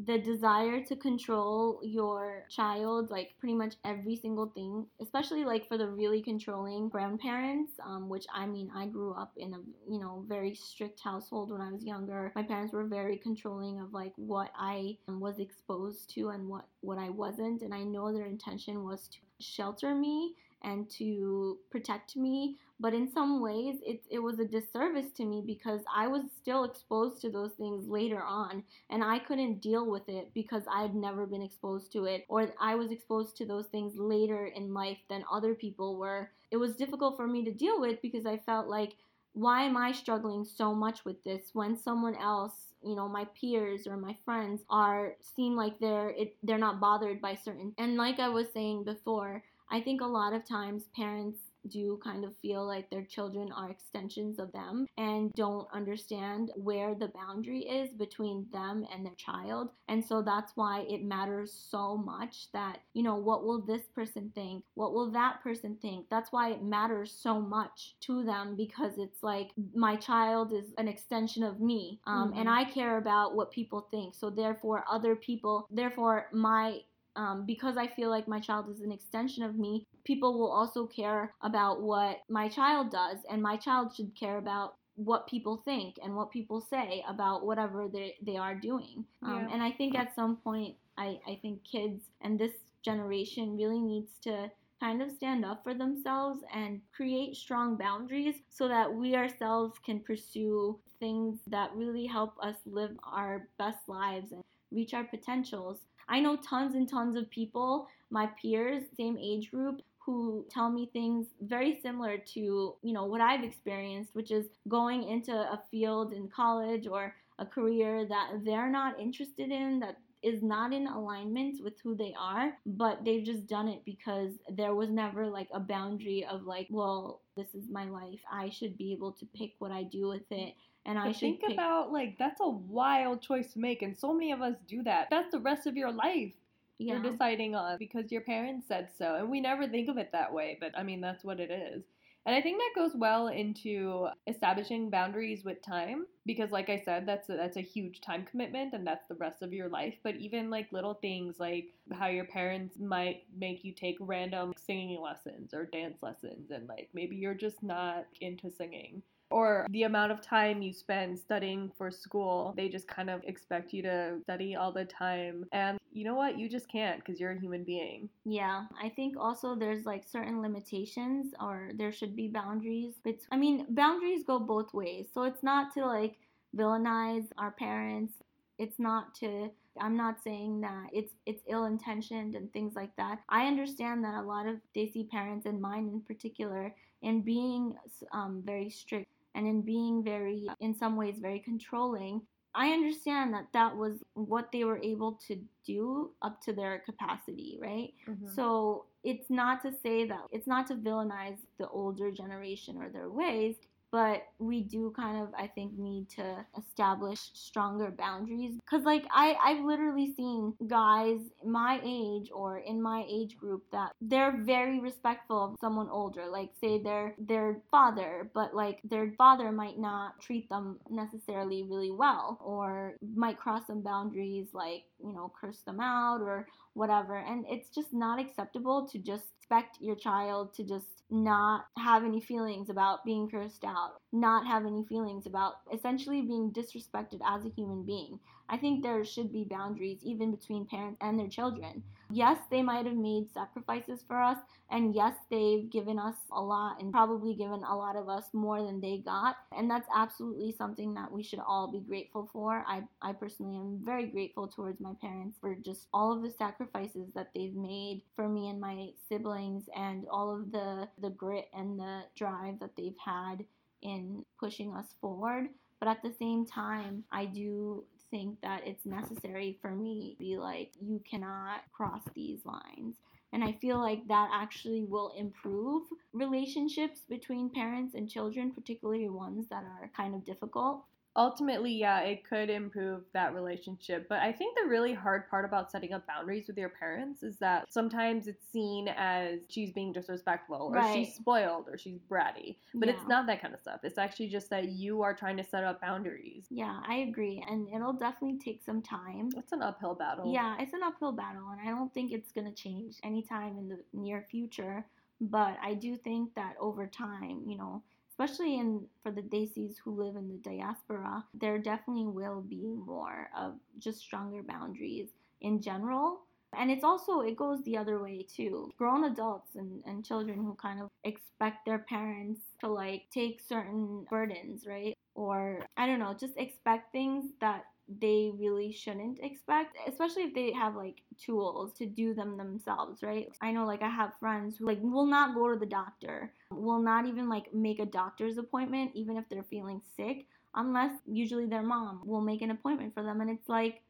the 0.05 0.17
desire 0.17 0.81
to 0.85 0.95
control 0.95 1.81
your 1.83 2.45
child, 2.49 3.09
like 3.09 3.33
pretty 3.37 3.55
much 3.55 3.75
every 3.83 4.15
single 4.15 4.47
thing, 4.47 4.85
especially 5.01 5.43
like 5.43 5.67
for 5.67 5.77
the 5.77 5.87
really 5.87 6.21
controlling 6.21 6.87
grandparents, 6.89 7.73
um, 7.85 8.07
which 8.07 8.25
I 8.33 8.45
mean, 8.45 8.71
I 8.73 8.85
grew 8.85 9.13
up 9.13 9.33
in 9.35 9.53
a, 9.53 9.57
you 9.89 9.99
know, 9.99 10.23
very 10.27 10.55
strict 10.55 11.01
household 11.01 11.51
when 11.51 11.61
I 11.61 11.71
was 11.71 11.83
younger. 11.83 12.31
My 12.35 12.43
parents 12.43 12.71
were 12.71 12.85
very 12.85 13.17
controlling 13.17 13.79
of 13.81 13.91
like 13.91 14.13
what 14.15 14.51
I 14.57 14.97
um, 15.07 15.19
was 15.19 15.39
exposed 15.39 16.09
to 16.15 16.29
and 16.29 16.47
what, 16.47 16.65
what 16.81 16.97
I 16.97 17.09
wasn't. 17.09 17.61
And 17.61 17.73
I 17.73 17.83
know 17.83 18.13
their 18.13 18.27
intention 18.27 18.85
was 18.85 19.09
to 19.09 19.17
shelter 19.39 19.93
me 19.95 20.35
and 20.63 20.89
to 20.91 21.57
protect 21.69 22.15
me. 22.15 22.57
But 22.79 22.93
in 22.93 23.11
some 23.11 23.41
ways 23.41 23.75
it, 23.85 24.03
it 24.09 24.19
was 24.19 24.39
a 24.39 24.45
disservice 24.45 25.11
to 25.17 25.25
me 25.25 25.43
because 25.45 25.81
i 25.93 26.07
was 26.07 26.23
still 26.41 26.63
exposed 26.63 27.21
to 27.21 27.29
those 27.29 27.51
things 27.53 27.87
later 27.87 28.21
on 28.21 28.63
and 28.89 29.03
i 29.03 29.19
couldn't 29.19 29.61
deal 29.61 29.89
with 29.89 30.07
it 30.07 30.33
because 30.33 30.63
i 30.73 30.81
had 30.81 30.95
never 30.95 31.25
been 31.25 31.41
exposed 31.41 31.91
to 31.91 32.05
it 32.05 32.25
or 32.29 32.47
i 32.59 32.75
was 32.75 32.91
exposed 32.91 33.35
to 33.37 33.45
those 33.45 33.67
things 33.67 33.97
later 33.97 34.45
in 34.47 34.73
life 34.73 34.97
than 35.09 35.23
other 35.31 35.53
people 35.53 35.97
were. 35.97 36.31
It 36.51 36.57
was 36.57 36.75
difficult 36.75 37.17
for 37.17 37.27
me 37.27 37.43
to 37.45 37.51
deal 37.51 37.79
with 37.79 38.01
because 38.01 38.25
i 38.25 38.37
felt 38.37 38.67
like 38.67 38.95
why 39.33 39.63
am 39.63 39.77
i 39.77 39.91
struggling 39.91 40.43
so 40.45 40.73
much 40.73 41.05
with 41.05 41.23
this 41.23 41.49
when 41.53 41.75
someone 41.77 42.15
else 42.15 42.73
you 42.83 42.95
know 42.95 43.07
my 43.07 43.25
peers 43.39 43.85
or 43.87 43.97
my 43.97 44.15
friends 44.25 44.63
are 44.69 45.15
seem 45.35 45.55
like 45.55 45.77
they're 45.79 46.09
it, 46.11 46.35
they're 46.43 46.57
not 46.57 46.79
bothered 46.79 47.21
by 47.21 47.35
certain 47.35 47.73
and 47.77 47.95
like 47.97 48.19
i 48.19 48.27
was 48.29 48.47
saying 48.53 48.83
before 48.83 49.43
i 49.69 49.79
think 49.81 50.01
a 50.01 50.05
lot 50.05 50.33
of 50.33 50.47
times 50.47 50.83
parents 50.95 51.39
do 51.67 51.99
kind 52.03 52.23
of 52.23 52.35
feel 52.37 52.65
like 52.65 52.89
their 52.89 53.03
children 53.03 53.51
are 53.51 53.69
extensions 53.69 54.39
of 54.39 54.51
them 54.53 54.85
and 54.97 55.31
don't 55.33 55.67
understand 55.73 56.51
where 56.55 56.95
the 56.95 57.09
boundary 57.09 57.61
is 57.61 57.91
between 57.91 58.47
them 58.53 58.85
and 58.93 59.05
their 59.05 59.15
child. 59.17 59.69
And 59.89 60.03
so 60.03 60.21
that's 60.21 60.53
why 60.55 60.85
it 60.89 61.03
matters 61.03 61.51
so 61.69 61.97
much 61.97 62.51
that, 62.53 62.79
you 62.93 63.03
know, 63.03 63.15
what 63.15 63.43
will 63.43 63.61
this 63.61 63.83
person 63.93 64.31
think? 64.33 64.63
What 64.75 64.93
will 64.93 65.11
that 65.11 65.41
person 65.43 65.77
think? 65.81 66.05
That's 66.09 66.31
why 66.31 66.51
it 66.51 66.63
matters 66.63 67.11
so 67.11 67.41
much 67.41 67.95
to 68.01 68.23
them 68.23 68.55
because 68.55 68.97
it's 68.97 69.21
like 69.21 69.51
my 69.73 69.95
child 69.97 70.53
is 70.53 70.73
an 70.77 70.87
extension 70.87 71.43
of 71.43 71.59
me. 71.59 71.99
Um, 72.07 72.31
And 72.35 72.47
Mhm. 72.47 72.51
I 72.51 72.63
care 72.65 72.97
about 72.97 73.35
what 73.35 73.51
people 73.51 73.81
think. 73.91 74.15
So 74.15 74.29
therefore, 74.29 74.85
other 74.89 75.15
people, 75.15 75.67
therefore, 75.69 76.29
my 76.31 76.83
um, 77.15 77.45
because 77.45 77.77
I 77.77 77.87
feel 77.87 78.09
like 78.09 78.27
my 78.27 78.39
child 78.39 78.69
is 78.69 78.81
an 78.81 78.91
extension 78.91 79.43
of 79.43 79.57
me, 79.57 79.85
people 80.05 80.37
will 80.37 80.51
also 80.51 80.85
care 80.85 81.33
about 81.41 81.81
what 81.81 82.21
my 82.29 82.47
child 82.49 82.91
does, 82.91 83.17
and 83.29 83.41
my 83.41 83.57
child 83.57 83.95
should 83.95 84.15
care 84.15 84.37
about 84.37 84.75
what 84.95 85.27
people 85.27 85.61
think 85.63 85.95
and 86.03 86.15
what 86.15 86.29
people 86.29 86.59
say 86.59 87.03
about 87.07 87.45
whatever 87.45 87.87
they, 87.87 88.15
they 88.21 88.35
are 88.35 88.55
doing. 88.55 89.05
Um, 89.23 89.47
Yeah. 89.47 89.53
And 89.53 89.63
I 89.63 89.71
think 89.71 89.97
at 89.97 90.13
some 90.13 90.35
point, 90.37 90.75
I, 90.97 91.19
I 91.25 91.39
think 91.41 91.63
kids 91.63 92.03
and 92.21 92.37
this 92.37 92.51
generation 92.83 93.55
really 93.55 93.79
needs 93.79 94.11
to 94.23 94.51
kind 94.79 95.01
of 95.01 95.11
stand 95.11 95.45
up 95.45 95.63
for 95.63 95.73
themselves 95.73 96.41
and 96.53 96.81
create 96.95 97.35
strong 97.35 97.75
boundaries 97.75 98.35
so 98.49 98.67
that 98.67 98.93
we 98.93 99.15
ourselves 99.15 99.77
can 99.85 99.99
pursue 99.99 100.79
things 100.99 101.39
that 101.47 101.69
really 101.75 102.05
help 102.05 102.33
us 102.41 102.55
live 102.65 102.91
our 103.03 103.47
best 103.57 103.87
lives 103.87 104.31
and 104.31 104.41
reach 104.71 104.93
our 104.93 105.03
potentials. 105.03 105.79
I 106.09 106.19
know 106.19 106.35
tons 106.37 106.75
and 106.75 106.89
tons 106.89 107.15
of 107.15 107.29
people, 107.29 107.87
my 108.09 108.27
peers, 108.41 108.83
same 108.97 109.17
age 109.17 109.51
group, 109.51 109.81
who 109.99 110.45
tell 110.49 110.71
me 110.71 110.89
things 110.91 111.27
very 111.41 111.79
similar 111.81 112.17
to, 112.17 112.39
you 112.81 112.93
know, 112.93 113.05
what 113.05 113.21
I've 113.21 113.43
experienced, 113.43 114.15
which 114.15 114.31
is 114.31 114.47
going 114.67 115.03
into 115.03 115.31
a 115.33 115.61
field 115.69 116.13
in 116.13 116.27
college 116.29 116.87
or 116.87 117.15
a 117.37 117.45
career 117.45 118.05
that 118.05 118.41
they're 118.43 118.71
not 118.71 118.99
interested 118.99 119.51
in, 119.51 119.79
that 119.81 119.97
is 120.21 120.41
not 120.41 120.73
in 120.73 120.87
alignment 120.87 121.63
with 121.63 121.79
who 121.81 121.95
they 121.95 122.13
are, 122.19 122.53
but 122.65 123.05
they've 123.05 123.23
just 123.23 123.47
done 123.47 123.67
it 123.67 123.81
because 123.85 124.31
there 124.49 124.75
was 124.75 124.89
never 124.89 125.27
like 125.27 125.47
a 125.53 125.59
boundary 125.59 126.25
of 126.25 126.43
like, 126.43 126.67
well, 126.69 127.21
this 127.37 127.53
is 127.53 127.69
my 127.69 127.85
life. 127.85 128.19
I 128.31 128.49
should 128.49 128.77
be 128.77 128.91
able 128.91 129.13
to 129.13 129.25
pick 129.27 129.53
what 129.59 129.71
I 129.71 129.83
do 129.83 130.07
with 130.09 130.29
it. 130.31 130.55
And 130.85 130.97
I 130.97 131.07
But 131.07 131.13
should 131.13 131.19
think 131.19 131.41
pick 131.41 131.53
about 131.53 131.91
like 131.91 132.17
that's 132.17 132.39
a 132.41 132.49
wild 132.49 133.21
choice 133.21 133.53
to 133.53 133.59
make, 133.59 133.81
and 133.81 133.97
so 133.97 134.13
many 134.13 134.31
of 134.31 134.41
us 134.41 134.55
do 134.67 134.83
that. 134.83 135.07
That's 135.09 135.31
the 135.31 135.39
rest 135.39 135.67
of 135.67 135.77
your 135.77 135.91
life 135.91 136.31
yeah. 136.79 136.93
you're 136.93 137.11
deciding 137.11 137.55
on 137.55 137.77
because 137.77 138.11
your 138.11 138.21
parents 138.21 138.67
said 138.67 138.89
so, 138.97 139.15
and 139.15 139.29
we 139.29 139.39
never 139.39 139.67
think 139.67 139.89
of 139.89 139.97
it 139.97 140.11
that 140.13 140.33
way. 140.33 140.57
But 140.59 140.71
I 140.77 140.83
mean, 140.83 141.01
that's 141.01 141.23
what 141.23 141.39
it 141.39 141.51
is. 141.51 141.83
And 142.25 142.35
I 142.35 142.41
think 142.41 142.59
that 142.59 142.79
goes 142.79 142.91
well 142.95 143.29
into 143.29 144.07
establishing 144.27 144.89
boundaries 144.89 145.43
with 145.43 145.61
time 145.61 146.05
because, 146.25 146.51
like 146.51 146.69
I 146.69 146.81
said, 146.83 147.05
that's 147.07 147.29
a, 147.29 147.35
that's 147.35 147.57
a 147.57 147.61
huge 147.61 148.01
time 148.01 148.25
commitment, 148.29 148.73
and 148.73 148.85
that's 148.85 149.07
the 149.07 149.15
rest 149.15 149.41
of 149.41 149.53
your 149.53 149.69
life. 149.69 149.95
But 150.03 150.15
even 150.15 150.49
like 150.49 150.71
little 150.71 150.95
things 150.95 151.39
like 151.39 151.73
how 151.91 152.07
your 152.07 152.25
parents 152.25 152.77
might 152.79 153.23
make 153.37 153.63
you 153.63 153.73
take 153.73 153.97
random 153.99 154.53
singing 154.57 155.01
lessons 155.01 155.53
or 155.53 155.65
dance 155.65 155.99
lessons, 156.01 156.51
and 156.51 156.67
like 156.67 156.89
maybe 156.93 157.15
you're 157.15 157.33
just 157.33 157.63
not 157.63 158.05
into 158.21 158.49
singing 158.51 159.01
or 159.31 159.67
the 159.69 159.83
amount 159.83 160.11
of 160.11 160.21
time 160.21 160.61
you 160.61 160.73
spend 160.73 161.17
studying 161.17 161.71
for 161.77 161.91
school. 161.91 162.53
They 162.57 162.69
just 162.69 162.87
kind 162.87 163.09
of 163.09 163.21
expect 163.23 163.73
you 163.73 163.81
to 163.83 164.19
study 164.23 164.55
all 164.55 164.71
the 164.71 164.85
time. 164.85 165.45
And 165.51 165.77
you 165.91 166.03
know 166.03 166.15
what? 166.15 166.37
You 166.37 166.49
just 166.49 166.69
can't 166.69 167.03
because 167.03 167.19
you're 167.19 167.31
a 167.31 167.39
human 167.39 167.63
being. 167.63 168.09
Yeah, 168.25 168.65
I 168.81 168.89
think 168.89 169.15
also 169.17 169.55
there's 169.55 169.85
like 169.85 170.03
certain 170.07 170.41
limitations 170.41 171.33
or 171.39 171.71
there 171.75 171.91
should 171.91 172.15
be 172.15 172.27
boundaries. 172.27 172.95
But 173.03 173.17
I 173.31 173.37
mean, 173.37 173.65
boundaries 173.69 174.23
go 174.25 174.39
both 174.39 174.73
ways. 174.73 175.07
So 175.13 175.23
it's 175.23 175.43
not 175.43 175.73
to 175.75 175.85
like 175.85 176.15
villainize 176.55 177.27
our 177.37 177.51
parents. 177.51 178.13
It's 178.57 178.79
not 178.79 179.15
to 179.15 179.49
I'm 179.79 179.95
not 179.95 180.21
saying 180.23 180.61
that 180.61 180.87
it's 180.91 181.13
it's 181.25 181.43
ill 181.47 181.65
intentioned 181.65 182.35
and 182.35 182.51
things 182.51 182.75
like 182.75 182.95
that. 182.97 183.19
I 183.29 183.47
understand 183.47 184.03
that 184.03 184.15
a 184.15 184.21
lot 184.21 184.47
of 184.47 184.57
Desi 184.75 185.09
parents 185.09 185.45
and 185.45 185.61
mine 185.61 185.87
in 185.87 186.01
particular 186.01 186.75
in 187.01 187.21
being 187.21 187.75
um, 188.11 188.41
very 188.45 188.69
strict 188.69 189.07
and 189.35 189.47
in 189.47 189.61
being 189.61 190.03
very 190.03 190.47
in 190.59 190.75
some 190.75 190.95
ways 190.95 191.15
very 191.19 191.39
controlling 191.39 192.21
I 192.55 192.69
understand 192.69 193.33
that 193.33 193.45
that 193.53 193.75
was 193.75 194.03
what 194.15 194.51
they 194.51 194.63
were 194.63 194.79
able 194.79 195.19
to 195.27 195.39
do 195.65 196.11
up 196.21 196.41
to 196.41 196.53
their 196.53 196.79
capacity, 196.79 197.59
right? 197.61 197.93
Mm-hmm. 198.07 198.27
So 198.27 198.85
it's 199.03 199.29
not 199.29 199.61
to 199.61 199.71
say 199.71 200.07
that 200.07 200.21
it's 200.31 200.47
not 200.47 200.67
to 200.67 200.75
villainize 200.75 201.37
the 201.59 201.67
older 201.69 202.11
generation 202.11 202.77
or 202.77 202.89
their 202.89 203.09
ways. 203.09 203.55
But 203.91 204.23
we 204.39 204.61
do 204.61 204.93
kind 204.95 205.21
of 205.21 205.29
i 205.37 205.47
think 205.47 205.77
need 205.77 206.07
to 206.09 206.45
establish 206.57 207.31
stronger 207.33 207.91
boundaries. 207.91 208.55
Because 208.65 208.85
like 208.85 209.05
i 209.11 209.35
i've 209.43 209.63
literally 209.63 210.13
seen 210.15 210.53
guys 210.67 211.19
my 211.45 211.79
age 211.83 212.29
or 212.33 212.59
in 212.59 212.81
my 212.81 213.05
age 213.09 213.37
group 213.37 213.63
that 213.71 213.91
they're 214.01 214.37
very 214.43 214.79
respectful 214.79 215.43
of 215.43 215.55
someone 215.59 215.89
older. 215.89 216.27
Like 216.29 216.51
say 216.59 216.81
their 216.81 217.15
their 217.19 217.61
father 217.71 218.29
but 218.33 218.53
like 218.55 218.79
their 218.83 219.13
father 219.17 219.51
might 219.51 219.79
not 219.79 220.19
treat 220.21 220.49
them 220.49 220.79
necessarily 220.89 221.63
really 221.63 221.91
well 221.91 222.39
or 222.43 222.95
might 223.15 223.39
cross 223.39 223.67
some 223.67 223.81
boundaries 223.81 224.47
like 224.53 224.83
you 225.03 225.13
know 225.13 225.31
curse 225.39 225.61
them 225.61 225.79
out 225.79 226.21
or 226.21 226.47
whatever 226.73 227.15
and 227.15 227.45
it's 227.49 227.69
just 227.69 227.93
not 227.93 228.19
acceptable 228.19 228.87
to 228.87 228.99
just 228.99 229.31
expect 229.49 229.77
your 229.81 229.95
child 229.95 230.53
to 230.53 230.63
just 230.63 230.99
not 231.09 231.65
have 231.77 232.03
any 232.03 232.21
feelings 232.21 232.69
about 232.69 233.03
being 233.03 233.27
cursed 233.27 233.63
out, 233.65 233.99
not 234.11 234.45
have 234.45 234.65
any 234.65 234.85
feelings 234.87 235.25
about 235.25 235.55
essentially 235.73 236.21
being 236.21 236.51
disrespected 236.51 237.19
as 237.25 237.43
a 237.45 237.49
human 237.49 237.83
being. 237.83 238.19
I 238.47 238.57
think 238.57 238.83
there 238.83 239.03
should 239.03 239.33
be 239.33 239.43
boundaries 239.49 240.03
even 240.03 240.29
between 240.29 240.67
parents 240.67 240.99
and 241.01 241.17
their 241.19 241.27
children. 241.27 241.83
Yes, 242.11 242.39
they 242.49 242.63
might 242.63 242.87
have 242.87 242.95
made 242.95 243.31
sacrifices 243.31 244.03
for 244.07 244.19
us, 244.19 244.39
and 244.71 244.95
yes, 244.95 245.13
they've 245.29 245.69
given 245.69 245.99
us 245.99 246.15
a 246.31 246.41
lot 246.41 246.81
and 246.81 246.91
probably 246.91 247.35
given 247.35 247.63
a 247.63 247.75
lot 247.75 247.95
of 247.95 248.09
us 248.09 248.25
more 248.33 248.63
than 248.63 248.81
they 248.81 248.97
got. 248.97 249.35
And 249.55 249.69
that's 249.69 249.87
absolutely 249.95 250.51
something 250.51 250.95
that 250.95 251.11
we 251.11 251.21
should 251.21 251.39
all 251.39 251.71
be 251.71 251.81
grateful 251.81 252.27
for. 252.33 252.63
I, 252.67 252.81
I 253.03 253.13
personally 253.13 253.57
am 253.57 253.81
very 253.83 254.07
grateful 254.07 254.47
towards 254.47 254.79
my 254.81 254.93
parents 254.99 255.37
for 255.39 255.53
just 255.53 255.85
all 255.93 256.11
of 256.11 256.23
the 256.23 256.31
sacrifices 256.31 257.09
that 257.13 257.29
they've 257.35 257.55
made 257.55 258.01
for 258.15 258.27
me 258.27 258.49
and 258.49 258.59
my 258.59 258.89
siblings 259.07 259.69
and 259.75 260.07
all 260.09 260.35
of 260.35 260.51
the, 260.51 260.87
the 260.99 261.11
grit 261.11 261.47
and 261.53 261.79
the 261.79 262.01
drive 262.15 262.59
that 262.59 262.75
they've 262.75 262.97
had 263.03 263.45
in 263.83 264.25
pushing 264.39 264.73
us 264.73 264.95
forward. 264.99 265.49
But 265.79 265.89
at 265.89 266.01
the 266.01 266.13
same 266.19 266.45
time, 266.45 267.03
I 267.11 267.25
do 267.25 267.85
think 268.11 268.39
that 268.41 268.61
it's 268.65 268.85
uh-huh. 268.85 269.01
necessary 269.01 269.57
for 269.61 269.71
me 269.71 270.15
to 270.17 270.23
be 270.23 270.37
like, 270.37 270.71
you 270.81 271.01
cannot 271.09 271.61
cross 271.71 272.01
these 272.15 272.39
lines. 272.45 272.95
And 273.31 273.43
I 273.43 273.51
feel 273.61 273.77
like 273.77 274.07
that 274.07 274.29
actually 274.33 274.83
will 274.83 275.13
improve 275.15 275.83
relationships 276.13 277.01
between 277.07 277.49
parents 277.49 277.93
and 277.93 278.09
children, 278.09 278.51
particularly 278.51 279.07
ones 279.07 279.45
that 279.49 279.63
are 279.63 279.91
kind 279.95 280.15
of 280.15 280.25
difficult 280.25 280.83
ultimately, 281.15 281.73
yeah, 281.73 281.99
it 282.01 282.27
could 282.27 282.49
improve 282.49 283.03
that 283.13 283.33
relationship. 283.33 284.07
But 284.09 284.19
I 284.19 284.31
think 284.31 284.57
the 284.57 284.67
really 284.67 284.93
hard 284.93 285.29
part 285.29 285.45
about 285.45 285.71
setting 285.71 285.93
up 285.93 286.05
boundaries 286.07 286.47
with 286.47 286.57
your 286.57 286.69
parents 286.69 287.23
is 287.23 287.37
that 287.39 287.65
sometimes 287.69 288.27
it's 288.27 288.45
seen 288.51 288.87
as 288.89 289.41
she's 289.49 289.71
being 289.71 289.91
disrespectful 289.91 290.55
or 290.55 290.73
right. 290.73 290.95
she's 290.95 291.15
spoiled 291.15 291.67
or 291.67 291.77
she's 291.77 291.99
bratty. 292.09 292.55
But 292.73 292.87
yeah. 292.87 292.95
it's 292.95 293.07
not 293.07 293.27
that 293.27 293.41
kind 293.41 293.53
of 293.53 293.59
stuff. 293.59 293.81
It's 293.83 293.97
actually 293.97 294.29
just 294.29 294.49
that 294.51 294.69
you 294.69 295.01
are 295.01 295.13
trying 295.13 295.37
to 295.37 295.43
set 295.43 295.63
up 295.63 295.81
boundaries. 295.81 296.45
Yeah, 296.49 296.79
I 296.87 296.97
agree. 297.09 297.43
And 297.49 297.67
it'll 297.73 297.93
definitely 297.93 298.39
take 298.39 298.61
some 298.63 298.81
time. 298.81 299.29
It's 299.35 299.51
an 299.51 299.61
uphill 299.61 299.95
battle. 299.95 300.31
Yeah, 300.31 300.55
it's 300.59 300.73
an 300.73 300.83
uphill 300.83 301.11
battle. 301.11 301.49
And 301.51 301.67
I 301.67 301.71
don't 301.71 301.93
think 301.93 302.11
it's 302.11 302.31
going 302.31 302.47
to 302.47 302.53
change 302.53 302.97
anytime 303.03 303.57
in 303.57 303.67
the 303.69 303.79
near 303.93 304.25
future. 304.29 304.85
But 305.21 305.57
I 305.61 305.73
do 305.73 305.97
think 305.97 306.33
that 306.35 306.55
over 306.61 306.87
time, 306.87 307.43
you 307.45 307.57
know, 307.57 307.83
especially 308.19 308.59
in 308.59 308.85
for 309.01 309.11
the 309.11 309.21
Desis 309.21 309.75
who 309.83 309.91
live 309.91 310.15
in 310.15 310.27
the 310.27 310.37
diaspora, 310.37 311.23
there 311.33 311.57
definitely 311.57 312.05
will 312.05 312.41
be 312.41 312.75
more 312.85 313.29
of 313.37 313.53
just 313.77 313.99
stronger 313.99 314.43
boundaries 314.43 315.09
in 315.41 315.61
general. 315.61 316.21
And 316.57 316.71
it's 316.71 316.83
also, 316.83 317.21
it 317.21 317.37
goes 317.37 317.63
the 317.63 317.77
other 317.77 318.01
way 318.01 318.25
too. 318.27 318.71
Grown 318.77 319.05
adults 319.05 319.55
and, 319.55 319.83
and 319.85 320.03
children 320.03 320.39
who 320.39 320.55
kind 320.55 320.81
of 320.81 320.89
expect 321.03 321.65
their 321.65 321.79
parents 321.79 322.41
to 322.61 322.67
like 322.67 323.03
take 323.13 323.39
certain 323.47 324.05
burdens, 324.09 324.65
right? 324.67 324.95
Or 325.13 325.65
I 325.77 325.85
don't 325.85 325.99
know, 325.99 326.15
just 326.19 326.37
expect 326.37 326.91
things 326.91 327.25
that 327.39 327.65
they 327.99 328.31
really 328.37 328.71
shouldn't 328.71 329.19
expect, 329.23 329.75
especially 329.87 330.23
if 330.23 330.33
they 330.33 330.51
have 330.51 330.75
like 330.75 331.01
tools 331.19 331.73
to 331.73 331.85
do 331.85 332.13
them 332.13 332.37
themselves, 332.37 333.01
right? 333.01 333.29
I 333.41 333.51
know 333.51 333.65
like 333.65 333.81
I 333.81 333.89
have 333.89 334.19
friends 334.19 334.57
who 334.57 334.67
like 334.67 334.79
will 334.81 335.07
not 335.07 335.33
go 335.33 335.51
to 335.51 335.57
the 335.57 335.65
doctor, 335.65 336.31
will 336.51 336.79
not 336.79 337.05
even 337.05 337.27
like 337.29 337.53
make 337.53 337.79
a 337.79 337.85
doctor's 337.85 338.37
appointment 338.37 338.91
even 338.93 339.17
if 339.17 339.27
they're 339.29 339.43
feeling 339.43 339.81
sick, 339.97 340.27
unless 340.55 340.91
usually 341.05 341.47
their 341.47 341.63
mom 341.63 342.01
will 342.05 342.21
make 342.21 342.41
an 342.41 342.51
appointment 342.51 342.93
for 342.93 343.03
them 343.03 343.21
and 343.21 343.29
it's 343.29 343.49
like 343.49 343.81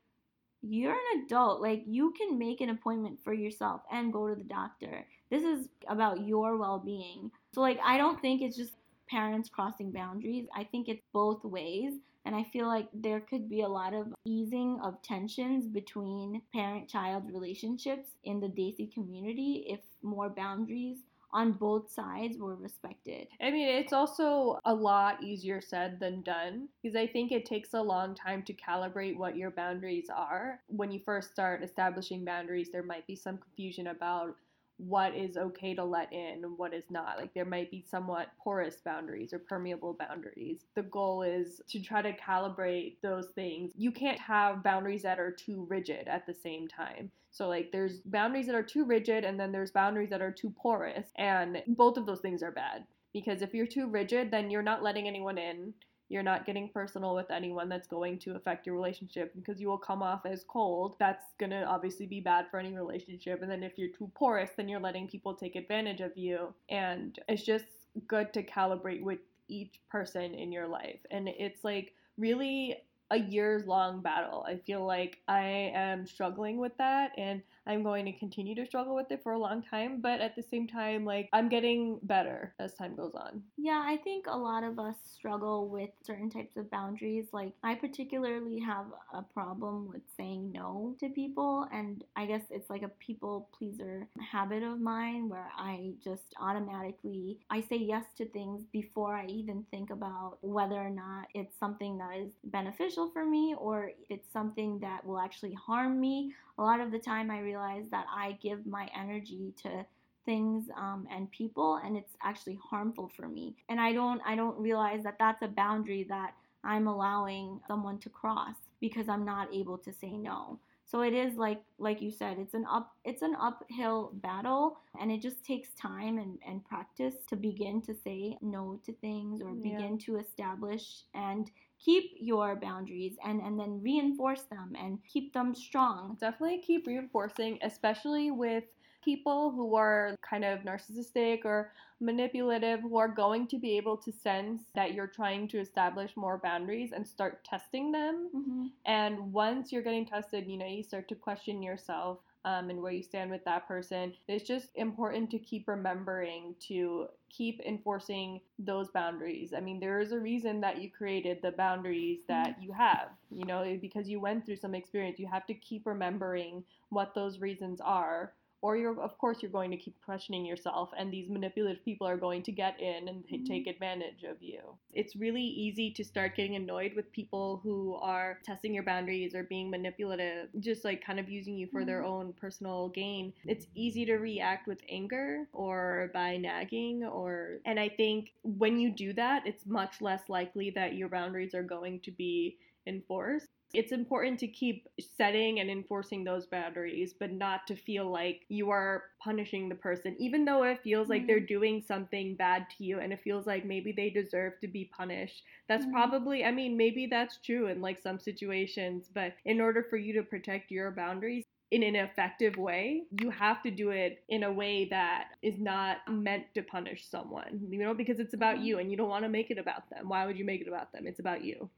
you're 0.61 0.93
an 0.93 1.23
adult, 1.25 1.61
like 1.61 1.83
you 1.85 2.13
can 2.17 2.37
make 2.37 2.61
an 2.61 2.69
appointment 2.69 3.19
for 3.23 3.33
yourself 3.33 3.81
and 3.91 4.13
go 4.13 4.27
to 4.27 4.35
the 4.35 4.43
doctor. 4.43 5.05
This 5.29 5.43
is 5.43 5.67
about 5.87 6.25
your 6.27 6.57
well-being. 6.57 7.31
So 7.53 7.61
like 7.61 7.79
I 7.83 7.97
don't 7.97 8.21
think 8.21 8.41
it's 8.41 8.57
just 8.57 8.73
parents 9.09 9.49
crossing 9.49 9.91
boundaries. 9.91 10.47
I 10.55 10.63
think 10.63 10.87
it's 10.87 11.03
both 11.13 11.43
ways. 11.43 11.93
And 12.25 12.35
I 12.35 12.43
feel 12.43 12.67
like 12.67 12.89
there 12.93 13.21
could 13.21 13.49
be 13.49 13.61
a 13.61 13.67
lot 13.67 13.93
of 13.93 14.13
easing 14.25 14.79
of 14.83 15.01
tensions 15.01 15.67
between 15.67 16.41
parent 16.53 16.89
child 16.89 17.23
relationships 17.31 18.09
in 18.23 18.39
the 18.39 18.47
Desi 18.47 18.93
community 18.93 19.65
if 19.67 19.79
more 20.01 20.29
boundaries 20.29 20.99
on 21.31 21.51
both 21.51 21.91
sides 21.91 22.37
were 22.37 22.55
respected. 22.55 23.27
I 23.41 23.51
mean, 23.51 23.67
it's 23.67 23.93
also 23.93 24.59
a 24.65 24.73
lot 24.73 25.23
easier 25.23 25.61
said 25.61 25.99
than 25.99 26.21
done 26.21 26.67
because 26.81 26.95
I 26.95 27.05
think 27.05 27.31
it 27.31 27.45
takes 27.45 27.73
a 27.73 27.81
long 27.81 28.15
time 28.15 28.43
to 28.43 28.53
calibrate 28.53 29.17
what 29.17 29.37
your 29.37 29.51
boundaries 29.51 30.07
are. 30.13 30.59
When 30.67 30.91
you 30.91 30.99
first 31.05 31.31
start 31.31 31.63
establishing 31.63 32.25
boundaries, 32.25 32.69
there 32.71 32.83
might 32.83 33.05
be 33.05 33.15
some 33.15 33.37
confusion 33.37 33.87
about 33.87 34.35
what 34.79 35.13
is 35.13 35.35
okay 35.35 35.75
to 35.75 35.83
let 35.83 36.11
in 36.13 36.43
and 36.43 36.57
what 36.57 36.73
is 36.73 36.85
not. 36.89 37.17
Like 37.17 37.33
there 37.33 37.45
might 37.45 37.69
be 37.69 37.83
somewhat 37.87 38.29
porous 38.41 38.77
boundaries 38.77 39.33
or 39.33 39.39
permeable 39.39 39.93
boundaries. 39.93 40.65
The 40.75 40.83
goal 40.83 41.21
is 41.21 41.61
to 41.69 41.81
try 41.81 42.01
to 42.01 42.15
calibrate 42.15 42.95
those 43.03 43.27
things. 43.35 43.71
You 43.75 43.91
can't 43.91 44.19
have 44.19 44.63
boundaries 44.63 45.03
that 45.03 45.19
are 45.19 45.31
too 45.31 45.67
rigid 45.69 46.07
at 46.07 46.25
the 46.25 46.33
same 46.33 46.67
time. 46.67 47.11
So 47.31 47.47
like 47.47 47.71
there's 47.71 47.99
boundaries 48.05 48.47
that 48.47 48.55
are 48.55 48.63
too 48.63 48.85
rigid 48.85 49.23
and 49.23 49.39
then 49.39 49.51
there's 49.51 49.71
boundaries 49.71 50.09
that 50.09 50.21
are 50.21 50.31
too 50.31 50.53
porous 50.57 51.07
and 51.17 51.61
both 51.67 51.97
of 51.97 52.05
those 52.05 52.21
things 52.21 52.41
are 52.41 52.51
bad 52.51 52.85
because 53.13 53.41
if 53.41 53.53
you're 53.53 53.67
too 53.67 53.87
rigid 53.87 54.31
then 54.31 54.49
you're 54.49 54.63
not 54.63 54.83
letting 54.83 55.07
anyone 55.07 55.37
in 55.37 55.73
you're 56.09 56.23
not 56.23 56.45
getting 56.45 56.67
personal 56.69 57.13
with 57.13 57.29
anyone 57.29 57.69
that's 57.69 57.87
going 57.87 58.17
to 58.19 58.35
affect 58.35 58.65
your 58.65 58.75
relationship 58.75 59.33
because 59.35 59.61
you 59.61 59.67
will 59.67 59.77
come 59.77 60.01
off 60.01 60.25
as 60.25 60.43
cold. 60.47 60.95
That's 60.99 61.23
going 61.39 61.51
to 61.51 61.63
obviously 61.63 62.07
be 62.07 62.19
bad 62.19 62.47
for 62.49 62.59
any 62.59 62.75
relationship. 62.75 63.41
And 63.43 63.51
then 63.51 63.63
if 63.63 63.77
you're 63.77 63.95
too 63.95 64.11
porous, 64.15 64.49
then 64.57 64.67
you're 64.67 64.79
letting 64.79 65.07
people 65.07 65.35
take 65.35 65.55
advantage 65.55 66.01
of 66.01 66.17
you. 66.17 66.53
And 66.69 67.17
it's 67.29 67.43
just 67.43 67.65
good 68.07 68.33
to 68.33 68.43
calibrate 68.43 69.03
with 69.03 69.19
each 69.47 69.79
person 69.89 70.33
in 70.33 70.51
your 70.51 70.67
life. 70.67 70.99
And 71.11 71.29
it's 71.29 71.63
like 71.63 71.93
really 72.17 72.77
a 73.11 73.17
years 73.17 73.65
long 73.65 74.01
battle. 74.01 74.45
I 74.47 74.57
feel 74.57 74.85
like 74.85 75.19
I 75.27 75.71
am 75.75 76.05
struggling 76.05 76.57
with 76.57 76.75
that 76.77 77.11
and 77.17 77.41
I'm 77.69 77.83
going 77.83 78.05
to 78.05 78.11
continue 78.13 78.55
to 78.55 78.65
struggle 78.65 78.95
with 78.95 79.11
it 79.11 79.21
for 79.21 79.33
a 79.33 79.37
long 79.37 79.61
time, 79.61 80.01
but 80.01 80.21
at 80.21 80.35
the 80.35 80.41
same 80.41 80.67
time, 80.67 81.05
like 81.05 81.29
I'm 81.33 81.49
getting 81.49 81.99
better 82.01 82.55
as 82.57 82.73
time 82.73 82.95
goes 82.95 83.13
on. 83.13 83.43
Yeah, 83.57 83.83
I 83.85 83.97
think 83.97 84.25
a 84.27 84.35
lot 84.35 84.63
of 84.63 84.79
us 84.79 84.95
struggle 85.13 85.67
with 85.67 85.91
certain 86.01 86.31
types 86.31 86.57
of 86.57 86.71
boundaries. 86.71 87.27
Like, 87.31 87.53
I 87.63 87.75
particularly 87.75 88.59
have 88.59 88.85
a 89.13 89.21
problem 89.21 89.87
with 89.87 90.01
saying 90.17 90.51
no 90.51 90.95
to 90.99 91.09
people, 91.09 91.67
and 91.71 92.03
I 92.15 92.25
guess 92.25 92.41
it's 92.49 92.71
like 92.71 92.81
a 92.81 92.87
people 92.87 93.49
pleaser 93.55 94.07
habit 94.31 94.63
of 94.63 94.81
mine 94.81 95.29
where 95.29 95.51
I 95.55 95.91
just 96.03 96.33
automatically 96.41 97.37
I 97.51 97.61
say 97.61 97.75
yes 97.75 98.05
to 98.17 98.25
things 98.25 98.63
before 98.71 99.13
I 99.13 99.27
even 99.27 99.63
think 99.69 99.91
about 99.91 100.39
whether 100.41 100.75
or 100.75 100.89
not 100.89 101.27
it's 101.35 101.57
something 101.59 101.99
that 101.99 102.17
is 102.17 102.31
beneficial 102.45 103.11
for 103.11 103.25
me 103.25 103.53
or 103.57 103.91
it's 104.09 104.31
something 104.33 104.79
that 104.79 105.05
will 105.05 105.19
actually 105.19 105.53
harm 105.53 105.99
me 105.99 106.33
a 106.59 106.61
lot 106.61 106.81
of 106.81 106.91
the 106.91 106.99
time 106.99 107.31
I 107.31 107.39
realize 107.39 107.85
that 107.91 108.05
I 108.13 108.37
give 108.41 108.65
my 108.67 108.89
energy 108.95 109.53
to 109.63 109.85
things 110.25 110.65
um, 110.77 111.07
and 111.11 111.31
people 111.31 111.79
and 111.83 111.97
it's 111.97 112.13
actually 112.21 112.59
harmful 112.69 113.09
for 113.15 113.27
me 113.27 113.55
and 113.69 113.79
i 113.79 113.91
don't 113.91 114.21
i 114.27 114.35
don't 114.35 114.59
realize 114.59 115.01
that 115.01 115.15
that's 115.17 115.41
a 115.41 115.47
boundary 115.47 116.05
that 116.07 116.33
i'm 116.63 116.87
allowing 116.87 117.59
someone 117.67 117.97
to 117.97 118.09
cross 118.09 118.55
because 118.79 119.09
i'm 119.09 119.25
not 119.25 119.51
able 119.51 119.77
to 119.77 119.91
say 119.91 120.11
no 120.11 120.59
so 120.85 121.01
it 121.01 121.13
is 121.13 121.35
like 121.35 121.63
like 121.79 121.99
you 121.99 122.11
said 122.11 122.37
it's 122.37 122.53
an 122.53 122.65
up 122.69 122.91
it's 123.05 123.23
an 123.23 123.35
uphill 123.41 124.11
battle 124.21 124.77
and 124.99 125.11
it 125.11 125.19
just 125.19 125.43
takes 125.43 125.69
time 125.69 126.19
and, 126.19 126.37
and 126.47 126.63
practice 126.65 127.15
to 127.27 127.35
begin 127.35 127.81
to 127.81 127.95
say 127.95 128.37
no 128.41 128.79
to 128.85 128.93
things 128.93 129.41
or 129.41 129.53
begin 129.53 129.97
yeah. 129.99 130.05
to 130.05 130.17
establish 130.17 131.05
and 131.15 131.49
keep 131.83 132.11
your 132.19 132.55
boundaries 132.55 133.15
and, 133.25 133.41
and 133.41 133.59
then 133.59 133.81
reinforce 133.81 134.43
them 134.43 134.73
and 134.79 134.99
keep 135.07 135.33
them 135.33 135.55
strong. 135.55 136.17
Definitely 136.19 136.59
keep 136.59 136.87
reinforcing, 136.87 137.59
especially 137.61 138.31
with 138.31 138.65
people 139.03 139.51
who 139.51 139.75
are 139.75 140.15
kind 140.27 140.43
of 140.43 140.59
narcissistic 140.59 141.45
or 141.45 141.71
manipulative 142.01 142.81
who 142.81 142.97
are 142.97 143.07
going 143.07 143.47
to 143.47 143.57
be 143.57 143.77
able 143.77 143.97
to 143.97 144.11
sense 144.11 144.63
that 144.75 144.93
you're 144.93 145.07
trying 145.07 145.47
to 145.47 145.59
establish 145.59 146.15
more 146.15 146.39
boundaries 146.41 146.91
and 146.93 147.07
start 147.07 147.43
testing 147.43 147.91
them. 147.91 148.29
Mm-hmm. 148.35 148.65
And 148.85 149.33
once 149.33 149.71
you're 149.71 149.81
getting 149.81 150.05
tested, 150.05 150.47
you 150.47 150.57
know, 150.57 150.65
you 150.65 150.83
start 150.83 151.07
to 151.09 151.15
question 151.15 151.61
yourself 151.61 152.19
um, 152.45 152.69
and 152.69 152.81
where 152.81 152.91
you 152.91 153.03
stand 153.03 153.31
with 153.31 153.43
that 153.45 153.67
person. 153.67 154.13
It's 154.27 154.47
just 154.47 154.69
important 154.75 155.29
to 155.31 155.39
keep 155.39 155.67
remembering 155.67 156.55
to 156.67 157.07
keep 157.29 157.61
enforcing 157.65 158.41
those 158.57 158.89
boundaries. 158.89 159.53
I 159.55 159.59
mean, 159.59 159.79
there 159.79 159.99
is 159.99 160.11
a 160.11 160.19
reason 160.19 160.61
that 160.61 160.81
you 160.81 160.89
created 160.89 161.39
the 161.41 161.51
boundaries 161.51 162.21
that 162.27 162.61
you 162.61 162.71
have, 162.71 163.09
you 163.29 163.45
know, 163.45 163.77
because 163.81 164.09
you 164.09 164.19
went 164.19 164.45
through 164.45 164.57
some 164.57 164.73
experience. 164.75 165.19
You 165.19 165.27
have 165.27 165.45
to 165.47 165.53
keep 165.53 165.85
remembering 165.85 166.63
what 166.89 167.13
those 167.13 167.39
reasons 167.39 167.81
are 167.81 168.33
or 168.61 168.77
you're 168.77 168.99
of 169.01 169.17
course 169.17 169.37
you're 169.41 169.51
going 169.51 169.71
to 169.71 169.77
keep 169.77 169.95
questioning 170.03 170.45
yourself 170.45 170.89
and 170.97 171.11
these 171.11 171.29
manipulative 171.29 171.83
people 171.83 172.07
are 172.07 172.17
going 172.17 172.43
to 172.43 172.51
get 172.51 172.79
in 172.79 173.07
and 173.07 173.25
t- 173.25 173.37
mm-hmm. 173.37 173.45
take 173.45 173.67
advantage 173.67 174.23
of 174.23 174.37
you. 174.41 174.59
It's 174.93 175.15
really 175.15 175.43
easy 175.43 175.91
to 175.91 176.03
start 176.03 176.35
getting 176.35 176.55
annoyed 176.55 176.93
with 176.95 177.11
people 177.11 177.61
who 177.63 177.95
are 177.95 178.39
testing 178.45 178.73
your 178.73 178.83
boundaries 178.83 179.35
or 179.35 179.43
being 179.43 179.69
manipulative 179.69 180.49
just 180.59 180.83
like 180.83 181.03
kind 181.03 181.19
of 181.19 181.29
using 181.29 181.57
you 181.57 181.67
for 181.67 181.85
their 181.85 182.01
mm-hmm. 182.01 182.11
own 182.11 182.33
personal 182.33 182.89
gain. 182.89 183.33
It's 183.45 183.67
easy 183.75 184.05
to 184.05 184.17
react 184.17 184.67
with 184.67 184.79
anger 184.89 185.47
or 185.53 186.09
by 186.13 186.37
nagging 186.37 187.03
or 187.03 187.59
and 187.65 187.79
i 187.79 187.89
think 187.89 188.31
when 188.43 188.79
you 188.79 188.89
do 188.89 189.13
that 189.13 189.45
it's 189.45 189.65
much 189.65 190.01
less 190.01 190.21
likely 190.29 190.69
that 190.71 190.95
your 190.95 191.09
boundaries 191.09 191.53
are 191.53 191.63
going 191.63 191.99
to 192.01 192.11
be 192.11 192.57
enforced 192.89 193.47
it's 193.73 193.91
important 193.91 194.39
to 194.39 194.47
keep 194.47 194.87
setting 194.99 195.59
and 195.59 195.69
enforcing 195.69 196.23
those 196.23 196.47
boundaries, 196.47 197.13
but 197.13 197.31
not 197.31 197.67
to 197.67 197.75
feel 197.75 198.09
like 198.11 198.45
you 198.49 198.71
are 198.71 199.03
punishing 199.19 199.69
the 199.69 199.75
person, 199.75 200.15
even 200.17 200.43
though 200.43 200.63
it 200.63 200.81
feels 200.83 201.07
like 201.07 201.27
they're 201.27 201.39
doing 201.39 201.79
something 201.87 202.35
bad 202.35 202.65
to 202.77 202.83
you 202.83 202.99
and 202.99 203.13
it 203.13 203.21
feels 203.23 203.45
like 203.45 203.65
maybe 203.65 203.91
they 203.91 204.09
deserve 204.09 204.53
to 204.61 204.67
be 204.67 204.85
punished. 204.85 205.43
That's 205.67 205.85
Mhm. 205.85 205.91
probably, 205.91 206.43
I 206.43 206.51
mean, 206.51 206.77
maybe 206.77 207.05
that's 207.05 207.37
true 207.37 207.67
in 207.67 207.79
like 207.79 208.01
some 208.01 208.19
situations, 208.19 209.07
but 209.13 209.35
in 209.45 209.61
order 209.61 209.83
for 209.83 209.97
you 209.97 210.13
to 210.13 210.23
protect 210.23 210.71
your 210.71 210.89
boundaries, 210.89 211.45
in 211.71 211.83
an 211.83 211.95
effective 211.95 212.57
way, 212.57 213.03
you 213.21 213.29
have 213.29 213.61
to 213.61 213.69
do 213.69 213.91
it 213.91 214.23
in 214.29 214.41
a 214.43 214.51
way 214.51 214.85
that 214.85 215.25
is 215.43 215.59
not 215.59 215.97
meant 216.09 216.45
to 216.55 216.63
punish 216.63 217.07
someone, 217.07 217.67
you 217.69 217.77
know, 217.77 217.93
because 217.93 218.19
it's 218.19 218.33
about 218.33 218.57
Mhm. 218.57 218.61
you 218.61 218.79
and 218.79 218.89
you 218.89 218.97
don't 218.97 219.09
want 219.09 219.23
to 219.23 219.29
make 219.29 219.51
it 219.51 219.59
about 219.59 219.87
them. 219.91 220.09
Why 220.09 220.25
would 220.25 220.39
you 220.39 220.45
make 220.45 220.61
it 220.61 220.67
about 220.67 220.91
them? 220.91 221.05
It's 221.05 221.19
about 221.19 221.43
you. 221.43 221.69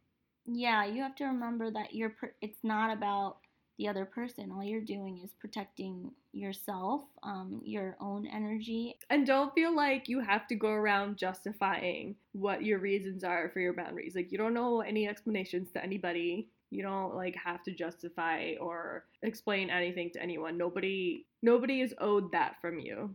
Yeah, 0.46 0.86
you 0.86 1.02
have 1.02 1.16
to 1.16 1.26
remember 1.26 1.72
that 1.72 1.94
you're 1.94 2.10
pr- 2.10 2.36
it's 2.42 2.64
not 2.64 2.92
about 2.96 3.38
the 3.78 3.88
other 3.88 4.06
person. 4.06 4.52
All 4.52 4.64
you're 4.64 4.82
doing 4.82 5.20
is 5.24 5.34
protecting 5.40 6.12
yourself, 6.34 7.04
um, 7.24 7.62
your 7.64 7.96
own 8.00 8.28
energy. 8.28 8.96
And 9.10 9.26
don't 9.26 9.54
feel 9.54 9.76
like 9.76 10.08
you 10.08 10.20
have 10.20 10.48
to 10.48 10.56
go 10.56 10.70
around 10.70 11.18
justifying 11.18 12.16
what 12.34 12.64
your 12.64 12.80
reasons 12.80 13.24
are 13.24 13.50
for 13.50 13.60
your 13.60 13.74
boundaries. 13.74 14.16
Like 14.16 14.32
you 14.32 14.38
don't 14.38 14.54
know 14.54 14.82
any 14.82 15.08
explanations 15.08 15.72
to 15.72 15.84
anybody. 15.84 16.50
You 16.70 16.84
don't 16.84 17.16
like 17.16 17.36
have 17.36 17.64
to 17.64 17.72
justify 17.72 18.54
or 18.62 19.06
explain 19.24 19.70
anything 19.70 20.10
to 20.12 20.22
anyone. 20.22 20.58
Nobody 20.58 21.26
nobody 21.42 21.82
is 21.82 21.94
owed 22.00 22.32
that 22.32 22.56
from 22.62 22.80
you. 22.80 23.14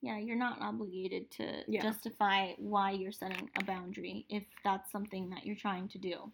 Yeah, 0.00 0.18
you're 0.18 0.36
not 0.36 0.60
obligated 0.60 1.30
to 1.32 1.64
Yeah. 1.66 1.82
justify 1.82 2.52
why 2.58 2.92
you're 2.92 3.12
setting 3.12 3.50
a 3.58 3.64
boundary 3.64 4.26
if 4.28 4.44
that's 4.62 4.92
something 4.92 5.30
that 5.30 5.44
you're 5.46 5.56
trying 5.56 5.88
to 5.88 5.98
do. 5.98 6.30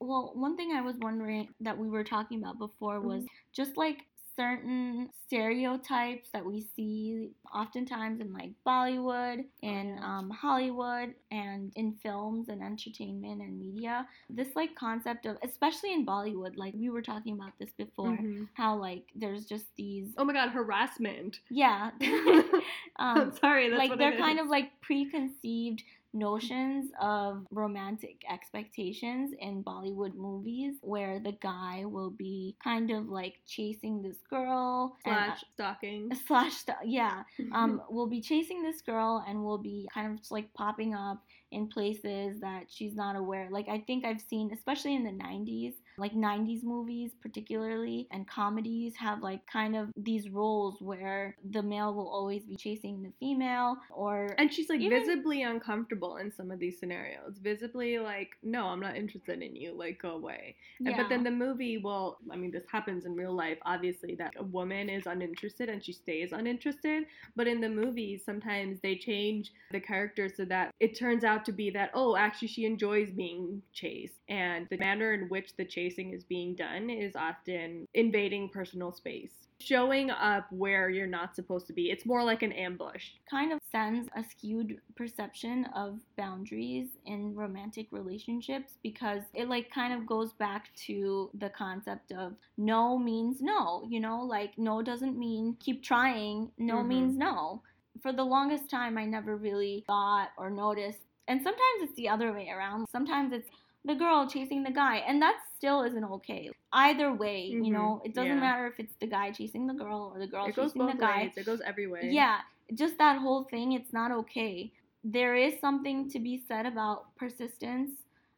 Well, 0.00 0.32
one 0.34 0.56
thing 0.56 0.72
I 0.72 0.80
was 0.82 0.96
wondering 0.98 1.48
that 1.60 1.76
we 1.76 1.88
were 1.88 2.04
talking 2.04 2.38
about 2.42 2.58
before 2.58 3.00
was 3.00 3.24
just 3.52 3.76
like 3.76 3.98
certain 4.36 5.10
stereotypes 5.26 6.30
that 6.32 6.44
we 6.46 6.60
see 6.76 7.30
oftentimes 7.52 8.20
in 8.20 8.32
like 8.32 8.52
Bollywood 8.64 9.44
and 9.64 9.98
um, 9.98 10.30
Hollywood 10.30 11.14
and 11.32 11.72
in 11.74 11.94
films 12.00 12.48
and 12.48 12.62
entertainment 12.62 13.42
and 13.42 13.58
media. 13.58 14.06
This 14.30 14.54
like 14.54 14.76
concept 14.76 15.26
of, 15.26 15.36
especially 15.42 15.92
in 15.92 16.06
Bollywood, 16.06 16.56
like 16.56 16.74
we 16.74 16.88
were 16.90 17.02
talking 17.02 17.34
about 17.34 17.58
this 17.58 17.70
before, 17.76 18.16
Mhm. 18.16 18.46
how 18.54 18.76
like 18.76 19.02
there's 19.16 19.46
just 19.46 19.66
these, 19.76 20.14
Oh 20.16 20.24
my 20.24 20.32
god, 20.32 20.50
harassment. 20.50 21.40
yeah, 21.50 21.90
um, 23.00 23.32
sorry, 23.40 23.68
that's 23.70 23.78
like 23.88 23.98
they're 23.98 24.16
kind 24.18 24.38
of 24.38 24.46
like 24.46 24.80
preconceived 24.80 25.82
notions 26.12 26.90
of 27.00 27.46
romantic 27.50 28.22
expectations 28.30 29.32
in 29.38 29.62
Bollywood 29.62 30.14
movies 30.14 30.76
where 30.80 31.20
the 31.20 31.32
guy 31.32 31.84
will 31.84 32.10
be 32.10 32.56
kind 32.62 32.90
of 32.90 33.08
like 33.08 33.34
chasing 33.46 34.02
this 34.02 34.18
girl 34.30 34.96
and- 35.04 35.14
slash 35.14 35.44
stalking. 35.54 36.10
slash 36.26 36.54
yeah 36.84 37.22
um 37.52 37.82
will 37.90 38.06
be 38.06 38.20
chasing 38.20 38.62
this 38.62 38.80
girl 38.80 39.24
and 39.28 39.42
will 39.42 39.58
be 39.58 39.88
kind 39.92 40.18
of 40.18 40.30
like 40.30 40.52
popping 40.54 40.94
up 40.94 41.22
in 41.50 41.68
places 41.68 42.40
that 42.40 42.64
she's 42.68 42.94
not 42.94 43.16
aware 43.16 43.48
like 43.50 43.68
i 43.68 43.78
think 43.86 44.04
i've 44.04 44.20
seen 44.20 44.50
especially 44.52 44.94
in 44.94 45.04
the 45.04 45.10
90s 45.10 45.74
like 45.98 46.14
90s 46.14 46.62
movies 46.64 47.12
particularly 47.20 48.06
and 48.12 48.26
comedies 48.28 48.94
have 48.96 49.22
like 49.22 49.44
kind 49.46 49.76
of 49.76 49.88
these 49.96 50.28
roles 50.30 50.80
where 50.80 51.36
the 51.50 51.62
male 51.62 51.92
will 51.94 52.08
always 52.08 52.44
be 52.44 52.56
chasing 52.56 53.02
the 53.02 53.12
female 53.20 53.76
or 53.90 54.34
And 54.38 54.52
she's 54.52 54.68
like 54.68 54.80
Even- 54.80 55.00
visibly 55.00 55.42
uncomfortable 55.42 56.16
in 56.18 56.30
some 56.32 56.50
of 56.50 56.58
these 56.58 56.78
scenarios. 56.78 57.38
Visibly 57.42 57.98
like, 57.98 58.30
no, 58.42 58.66
I'm 58.66 58.80
not 58.80 58.96
interested 58.96 59.42
in 59.42 59.54
you. 59.56 59.72
Like, 59.76 60.00
go 60.00 60.10
away. 60.12 60.56
And- 60.84 60.96
But 60.96 61.08
then 61.08 61.24
the 61.24 61.30
movie, 61.30 61.78
well, 61.78 62.18
I 62.30 62.36
mean, 62.36 62.50
this 62.50 62.64
happens 62.70 63.04
in 63.04 63.14
real 63.14 63.34
life, 63.34 63.58
obviously, 63.64 64.14
that 64.16 64.34
a 64.38 64.42
woman 64.44 64.88
is 64.88 65.06
uninterested 65.06 65.68
and 65.68 65.84
she 65.84 65.92
stays 65.92 66.32
uninterested. 66.32 67.04
But 67.36 67.46
in 67.46 67.60
the 67.60 67.68
movies, 67.68 68.24
sometimes 68.24 68.80
they 68.80 68.96
change 68.96 69.52
the 69.70 69.80
character 69.80 70.28
so 70.28 70.44
that 70.46 70.74
it 70.80 70.96
turns 70.98 71.24
out 71.24 71.44
to 71.46 71.52
be 71.52 71.70
that, 71.70 71.90
oh, 71.94 72.16
actually, 72.16 72.48
she 72.48 72.64
enjoys 72.64 73.10
being 73.10 73.62
chased. 73.72 74.20
And 74.28 74.68
the 74.70 74.76
manner 74.78 75.12
in 75.12 75.28
which 75.28 75.56
the 75.56 75.64
chasing 75.88 76.12
is 76.12 76.24
being 76.24 76.54
done 76.54 76.90
is 76.90 77.16
often 77.16 77.86
invading 77.94 78.48
personal 78.48 78.92
space. 78.92 79.32
Showing 79.60 80.10
up 80.10 80.46
where 80.52 80.88
you're 80.88 81.06
not 81.06 81.34
supposed 81.34 81.66
to 81.66 81.72
be. 81.72 81.90
It's 81.90 82.06
more 82.06 82.22
like 82.22 82.42
an 82.42 82.52
ambush. 82.52 83.10
kind 83.28 83.52
of 83.52 83.58
sends 83.72 84.08
a 84.16 84.22
skewed 84.22 84.80
perception 84.94 85.64
of 85.74 85.98
boundaries 86.16 86.88
in 87.06 87.34
romantic 87.34 87.88
relationships 87.90 88.74
because 88.82 89.22
it 89.34 89.48
like 89.48 89.70
kind 89.70 89.92
of 89.92 90.06
goes 90.06 90.32
back 90.34 90.74
to 90.86 91.30
the 91.34 91.50
concept 91.50 92.12
of 92.12 92.34
no 92.56 92.98
means 92.98 93.40
no 93.42 93.86
you 93.90 94.00
know 94.00 94.22
like 94.22 94.56
no 94.56 94.80
doesn't 94.80 95.18
mean 95.18 95.54
keep 95.60 95.82
trying 95.82 96.50
no 96.56 96.76
Mhm. 96.76 96.86
means 96.88 97.16
no 97.16 97.62
for 98.02 98.12
the 98.12 98.24
longest 98.24 98.70
time 98.70 98.96
i 98.96 99.04
never 99.04 99.36
really 99.36 99.84
thought 99.86 100.30
or 100.38 100.48
noticed 100.50 101.00
and 101.28 101.42
sometimes 101.42 101.78
it's 101.82 101.94
the 101.94 102.08
other 102.08 102.32
way 102.32 102.48
around 102.48 102.86
sometimes 102.90 103.32
it's 103.32 103.50
the 103.88 103.94
girl 103.94 104.28
chasing 104.28 104.62
the 104.62 104.70
guy 104.70 104.96
and 104.98 105.20
that 105.22 105.36
still 105.56 105.82
isn't 105.82 106.04
okay 106.04 106.50
either 106.72 107.12
way 107.12 107.40
you 107.46 107.62
Mhm. 107.62 107.72
know 107.72 108.02
it 108.04 108.14
doesn't 108.14 108.36
Yeah. 108.36 108.40
matter 108.40 108.66
if 108.66 108.78
it's 108.78 108.94
the 109.00 109.06
guy 109.06 109.30
chasing 109.32 109.66
the 109.66 109.74
girl 109.74 110.12
or 110.14 110.18
the 110.20 110.26
girl 110.26 110.46
it 110.46 110.54
goes 110.54 110.72
chasing 110.72 110.86
both 110.86 110.96
the 110.96 111.02
guy 111.02 111.22
ways. 111.24 111.38
It 111.38 111.46
goes 111.46 111.60
everywhere 111.62 112.04
yeah, 112.04 112.38
just 112.74 112.98
that 112.98 113.18
whole 113.18 113.44
thing, 113.44 113.72
it's 113.72 113.92
not 113.92 114.12
okay. 114.12 114.72
There 115.04 115.34
is 115.34 115.58
something 115.60 116.10
to 116.10 116.18
be 116.18 116.42
said 116.46 116.66
about 116.66 117.14
persistence, 117.16 117.90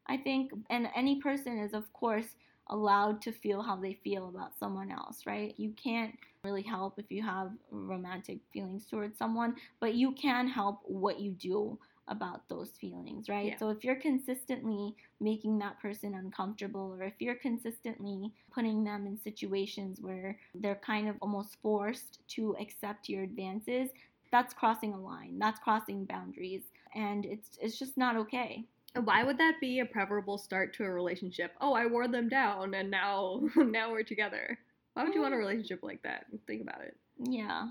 I 0.06 0.16
think, 0.18 0.52
and 0.70 0.88
any 0.94 1.20
person 1.20 1.58
is, 1.58 1.74
of 1.74 1.92
course, 1.92 2.36
allowed 2.68 3.20
to 3.22 3.32
feel 3.32 3.62
how 3.62 3.76
they 3.76 3.94
feel 4.04 4.28
about 4.28 4.56
someone 4.58 4.90
else, 4.90 5.26
right? 5.26 5.54
You 5.58 5.72
can't 5.82 6.14
really 6.44 6.62
help 6.62 6.98
if 6.98 7.10
you 7.10 7.22
have 7.22 7.50
romantic 7.70 8.38
feelings 8.52 8.86
towards 8.86 9.18
someone, 9.18 9.56
but 9.80 9.94
you 9.94 10.12
can 10.12 10.46
help 10.48 10.80
what 10.84 11.20
you 11.20 11.32
do 11.32 11.78
about 12.08 12.48
those 12.48 12.70
feelings, 12.80 13.28
right? 13.28 13.46
Yeah. 13.48 13.58
So 13.58 13.70
if 13.70 13.84
you're 13.84 13.94
consistently 13.96 14.96
making 15.20 15.58
that 15.60 15.80
person 15.80 16.14
uncomfortable 16.14 16.96
or 16.98 17.04
if 17.04 17.14
you're 17.20 17.36
consistently 17.36 18.32
putting 18.52 18.82
them 18.84 19.06
in 19.06 19.18
situations 19.18 19.98
where 20.00 20.36
they're 20.54 20.80
kind 20.84 21.08
of 21.08 21.16
almost 21.22 21.56
forced 21.62 22.18
to 22.30 22.56
accept 22.60 23.08
your 23.08 23.22
advances, 23.22 23.90
that's 24.32 24.54
crossing 24.54 24.92
a 24.94 25.00
line. 25.00 25.38
That's 25.38 25.60
crossing 25.60 26.04
boundaries 26.04 26.62
and 26.94 27.24
it's 27.24 27.58
it's 27.60 27.78
just 27.78 27.96
not 27.96 28.16
okay. 28.16 28.64
Why 29.04 29.22
would 29.22 29.38
that 29.38 29.60
be 29.60 29.78
a 29.80 29.86
preferable 29.86 30.36
start 30.38 30.74
to 30.74 30.84
a 30.84 30.90
relationship? 30.90 31.52
Oh, 31.60 31.74
I 31.74 31.86
wore 31.86 32.08
them 32.08 32.28
down 32.28 32.74
and 32.74 32.90
now 32.90 33.40
now 33.56 33.92
we're 33.92 34.02
together. 34.02 34.58
Why 34.94 35.04
would 35.04 35.14
you 35.14 35.20
want 35.22 35.34
a 35.34 35.36
Mm. 35.36 35.40
relationship 35.40 35.80
like 35.84 36.02
that? 36.02 36.26
Think 36.48 36.62
about 36.62 36.80
it. 36.82 36.96
Yeah. 37.18 37.68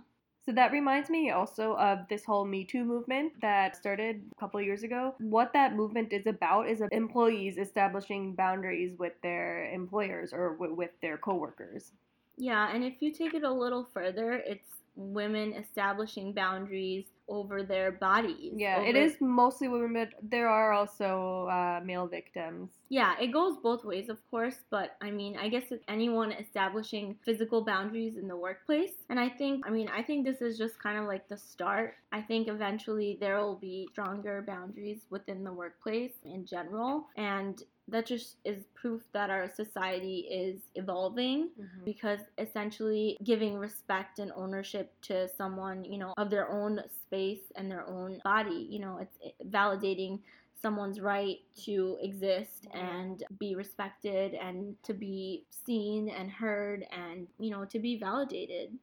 So 0.49 0.55
that 0.55 0.71
reminds 0.71 1.11
me 1.11 1.29
also 1.29 1.75
of 1.75 2.07
this 2.09 2.25
whole 2.25 2.43
Me 2.43 2.65
Too 2.65 2.83
movement 2.83 3.33
that 3.39 3.75
started 3.75 4.23
a 4.35 4.39
couple 4.39 4.59
years 4.59 4.81
ago. 4.81 5.13
What 5.19 5.53
that 5.53 5.75
movement 5.75 6.11
is 6.11 6.25
about 6.25 6.67
is 6.67 6.81
employees 6.91 7.59
establishing 7.59 8.33
boundaries 8.33 8.97
with 8.97 9.13
their 9.21 9.71
employers 9.71 10.33
or 10.33 10.53
w- 10.53 10.73
with 10.73 10.89
their 11.03 11.19
coworkers. 11.19 11.91
Yeah, 12.35 12.73
and 12.73 12.83
if 12.83 12.95
you 12.99 13.11
take 13.13 13.35
it 13.35 13.43
a 13.43 13.51
little 13.51 13.87
further, 13.93 14.41
it's 14.43 14.81
women 14.95 15.53
establishing 15.53 16.33
boundaries 16.33 17.05
over 17.29 17.63
their 17.63 17.91
bodies. 17.91 18.53
Yeah, 18.55 18.81
it 18.81 18.95
over- 18.95 18.97
is 18.97 19.15
mostly 19.21 19.67
women, 19.67 19.93
but 19.93 20.09
there 20.29 20.49
are 20.49 20.71
also 20.73 21.47
uh, 21.51 21.79
male 21.83 22.07
victims. 22.07 22.69
Yeah, 22.89 23.13
it 23.21 23.27
goes 23.27 23.57
both 23.61 23.85
ways, 23.85 24.09
of 24.09 24.17
course, 24.31 24.57
but 24.71 24.95
I 24.99 25.11
mean, 25.11 25.37
I 25.37 25.47
guess 25.47 25.65
it's 25.71 25.83
anyone 25.87 26.31
establishing 26.31 27.15
physical 27.23 27.63
boundaries 27.63 28.17
in 28.17 28.27
the 28.27 28.35
workplace. 28.35 28.93
And 29.09 29.19
I 29.19 29.29
think, 29.29 29.65
I 29.67 29.69
mean, 29.69 29.89
I 29.89 30.01
think 30.01 30.25
this 30.25 30.41
is 30.41 30.57
just 30.57 30.81
kind 30.81 30.97
of 30.97 31.05
like 31.05 31.27
the 31.27 31.37
start. 31.37 31.95
I 32.11 32.21
think 32.21 32.47
eventually 32.47 33.17
there 33.19 33.37
will 33.37 33.57
be 33.57 33.87
stronger 33.91 34.43
boundaries 34.45 35.01
within 35.11 35.43
the 35.43 35.53
workplace 35.53 36.13
in 36.25 36.47
general. 36.47 37.05
And 37.15 37.61
that 37.89 38.05
just 38.05 38.37
is 38.45 38.65
proof 38.73 39.01
that 39.13 39.29
our 39.29 39.47
society 39.49 40.19
is 40.29 40.61
evolving 40.75 41.49
Mhm. 41.57 41.85
because 41.85 42.19
essentially 42.37 43.17
giving 43.23 43.57
respect 43.57 44.19
and 44.19 44.31
ownership 44.35 44.93
to 45.01 45.27
someone, 45.29 45.83
you 45.85 45.97
know, 45.97 46.13
of 46.17 46.29
their 46.29 46.49
own 46.51 46.81
space 46.89 47.51
and 47.55 47.69
their 47.71 47.87
own 47.87 48.19
body, 48.23 48.67
you 48.69 48.79
know, 48.79 48.97
it's 48.97 49.17
validating 49.49 50.19
someone's 50.61 50.99
right 50.99 51.39
to 51.55 51.97
exist 52.01 52.67
and 52.73 53.23
be 53.39 53.55
respected 53.55 54.33
and 54.33 54.75
to 54.83 54.93
be 54.93 55.45
seen 55.49 56.09
and 56.09 56.29
heard 56.29 56.85
and, 56.91 57.27
you 57.39 57.49
know, 57.49 57.63
to 57.65 57.79
be 57.79 57.97
validated. 57.97 58.77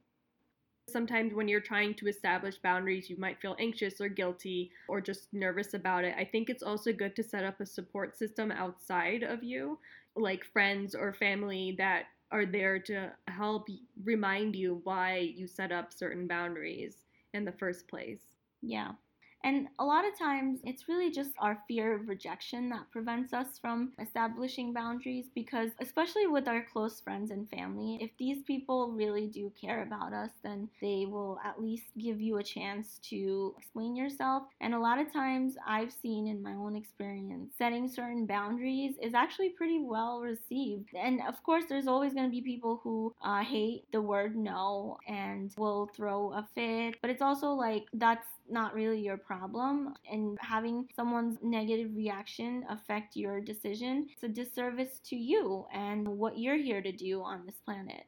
Sometimes 0.89 1.35
when 1.35 1.49
you're 1.49 1.61
trying 1.61 1.95
to 1.95 2.09
establish 2.09 2.59
boundaries, 2.59 3.11
you 3.11 3.17
might 3.17 3.41
feel 3.41 3.57
anxious 3.59 4.01
or 4.01 4.09
guilty 4.09 4.73
or 4.89 5.01
just 5.01 5.33
nervous 5.33 5.75
about 5.75 6.05
it. 6.05 6.15
I 6.17 6.25
think 6.25 6.49
it's 6.49 6.63
also 6.63 6.93
good 6.93 7.15
to 7.17 7.23
set 7.23 7.45
up 7.45 7.61
a 7.61 7.67
support 7.67 8.17
system 8.17 8.51
outside 8.51 9.23
of 9.23 9.43
you, 9.43 9.81
like 10.15 10.45
friends 10.45 10.95
or 10.95 11.13
family 11.13 11.75
that 11.79 12.07
are 12.31 12.47
there 12.47 12.79
to 12.81 13.13
help 13.29 13.69
remind 14.03 14.57
you 14.57 14.81
why 14.85 15.19
you 15.19 15.47
set 15.47 15.73
up 15.73 15.93
certain 15.93 16.27
boundaries 16.27 17.05
in 17.35 17.45
the 17.45 17.53
first 17.53 17.89
place. 17.89 18.37
Yeah. 18.63 18.97
And 19.45 19.69
a 19.79 19.85
lot 19.85 20.07
of 20.07 20.19
times 20.19 20.61
it's 20.65 20.89
really 20.89 21.11
just 21.11 21.31
our 21.39 21.63
fear 21.69 21.95
of 21.95 22.09
rejection 22.09 22.69
that 22.71 22.91
prevents 22.91 23.33
us 23.33 23.59
from 23.61 23.93
establishing 24.01 24.73
boundaries 24.73 25.27
because, 25.35 25.71
especially 25.81 26.27
with 26.27 26.49
our 26.49 26.65
close 26.73 27.01
friends 27.01 27.31
and 27.31 27.49
family, 27.49 27.99
if 28.01 28.11
these 28.19 28.43
people 28.43 28.91
really 28.91 29.27
do 29.27 29.53
care 29.61 29.83
about 29.83 30.13
us, 30.13 30.31
then 30.43 30.69
they 30.81 31.07
will 31.09 31.39
at 31.45 31.63
least 31.63 31.85
give 31.99 32.21
you 32.21 32.39
a 32.39 32.43
chance 32.43 32.99
to 33.11 33.55
explain 33.59 33.95
yourself. 33.97 34.45
And 34.61 34.75
a 34.75 34.81
lot 34.81 34.99
of 34.99 35.13
times 35.13 35.57
I've 35.67 35.93
seen 35.93 36.27
in 36.27 36.43
my 36.43 36.53
own 36.53 36.77
experience, 36.77 37.55
setting 37.57 37.89
certain 37.89 38.27
boundaries 38.27 38.97
is 39.03 39.15
actually 39.15 39.51
pretty 39.51 39.81
well 39.81 40.21
received. 40.21 40.89
And 40.95 41.21
of 41.27 41.43
course, 41.43 41.65
there's 41.69 41.87
always 41.87 42.15
going 42.15 42.27
to 42.27 42.31
be 42.31 42.41
people 42.43 42.81
who 42.83 43.15
uh, 43.23 43.43
hate 43.45 43.85
the 43.93 44.01
word 44.03 44.37
no 44.37 44.99
and 45.07 45.53
will 45.57 45.89
throw 45.95 46.33
a 46.33 46.47
fit, 46.55 46.97
but 47.01 47.11
it's 47.11 47.23
also 47.23 47.51
like 47.51 47.85
that's 47.93 48.27
not 48.51 48.75
really 48.75 49.01
your 49.01 49.17
problem 49.17 49.95
and 50.11 50.39
having 50.41 50.89
someone's 50.95 51.39
negative 51.43 51.91
reaction 51.95 52.65
affect 52.69 53.17
your 53.17 53.41
decision 53.41 54.07
it's 54.13 54.23
a 54.23 54.29
disservice 54.29 55.01
to 55.05 55.17
you 55.17 55.65
and 55.73 56.07
what 56.07 56.39
you're 56.39 56.57
here 56.57 56.83
to 56.83 56.93
do 56.93 57.23
on 57.23 57.45
this 57.47 57.61
planet 57.65 58.05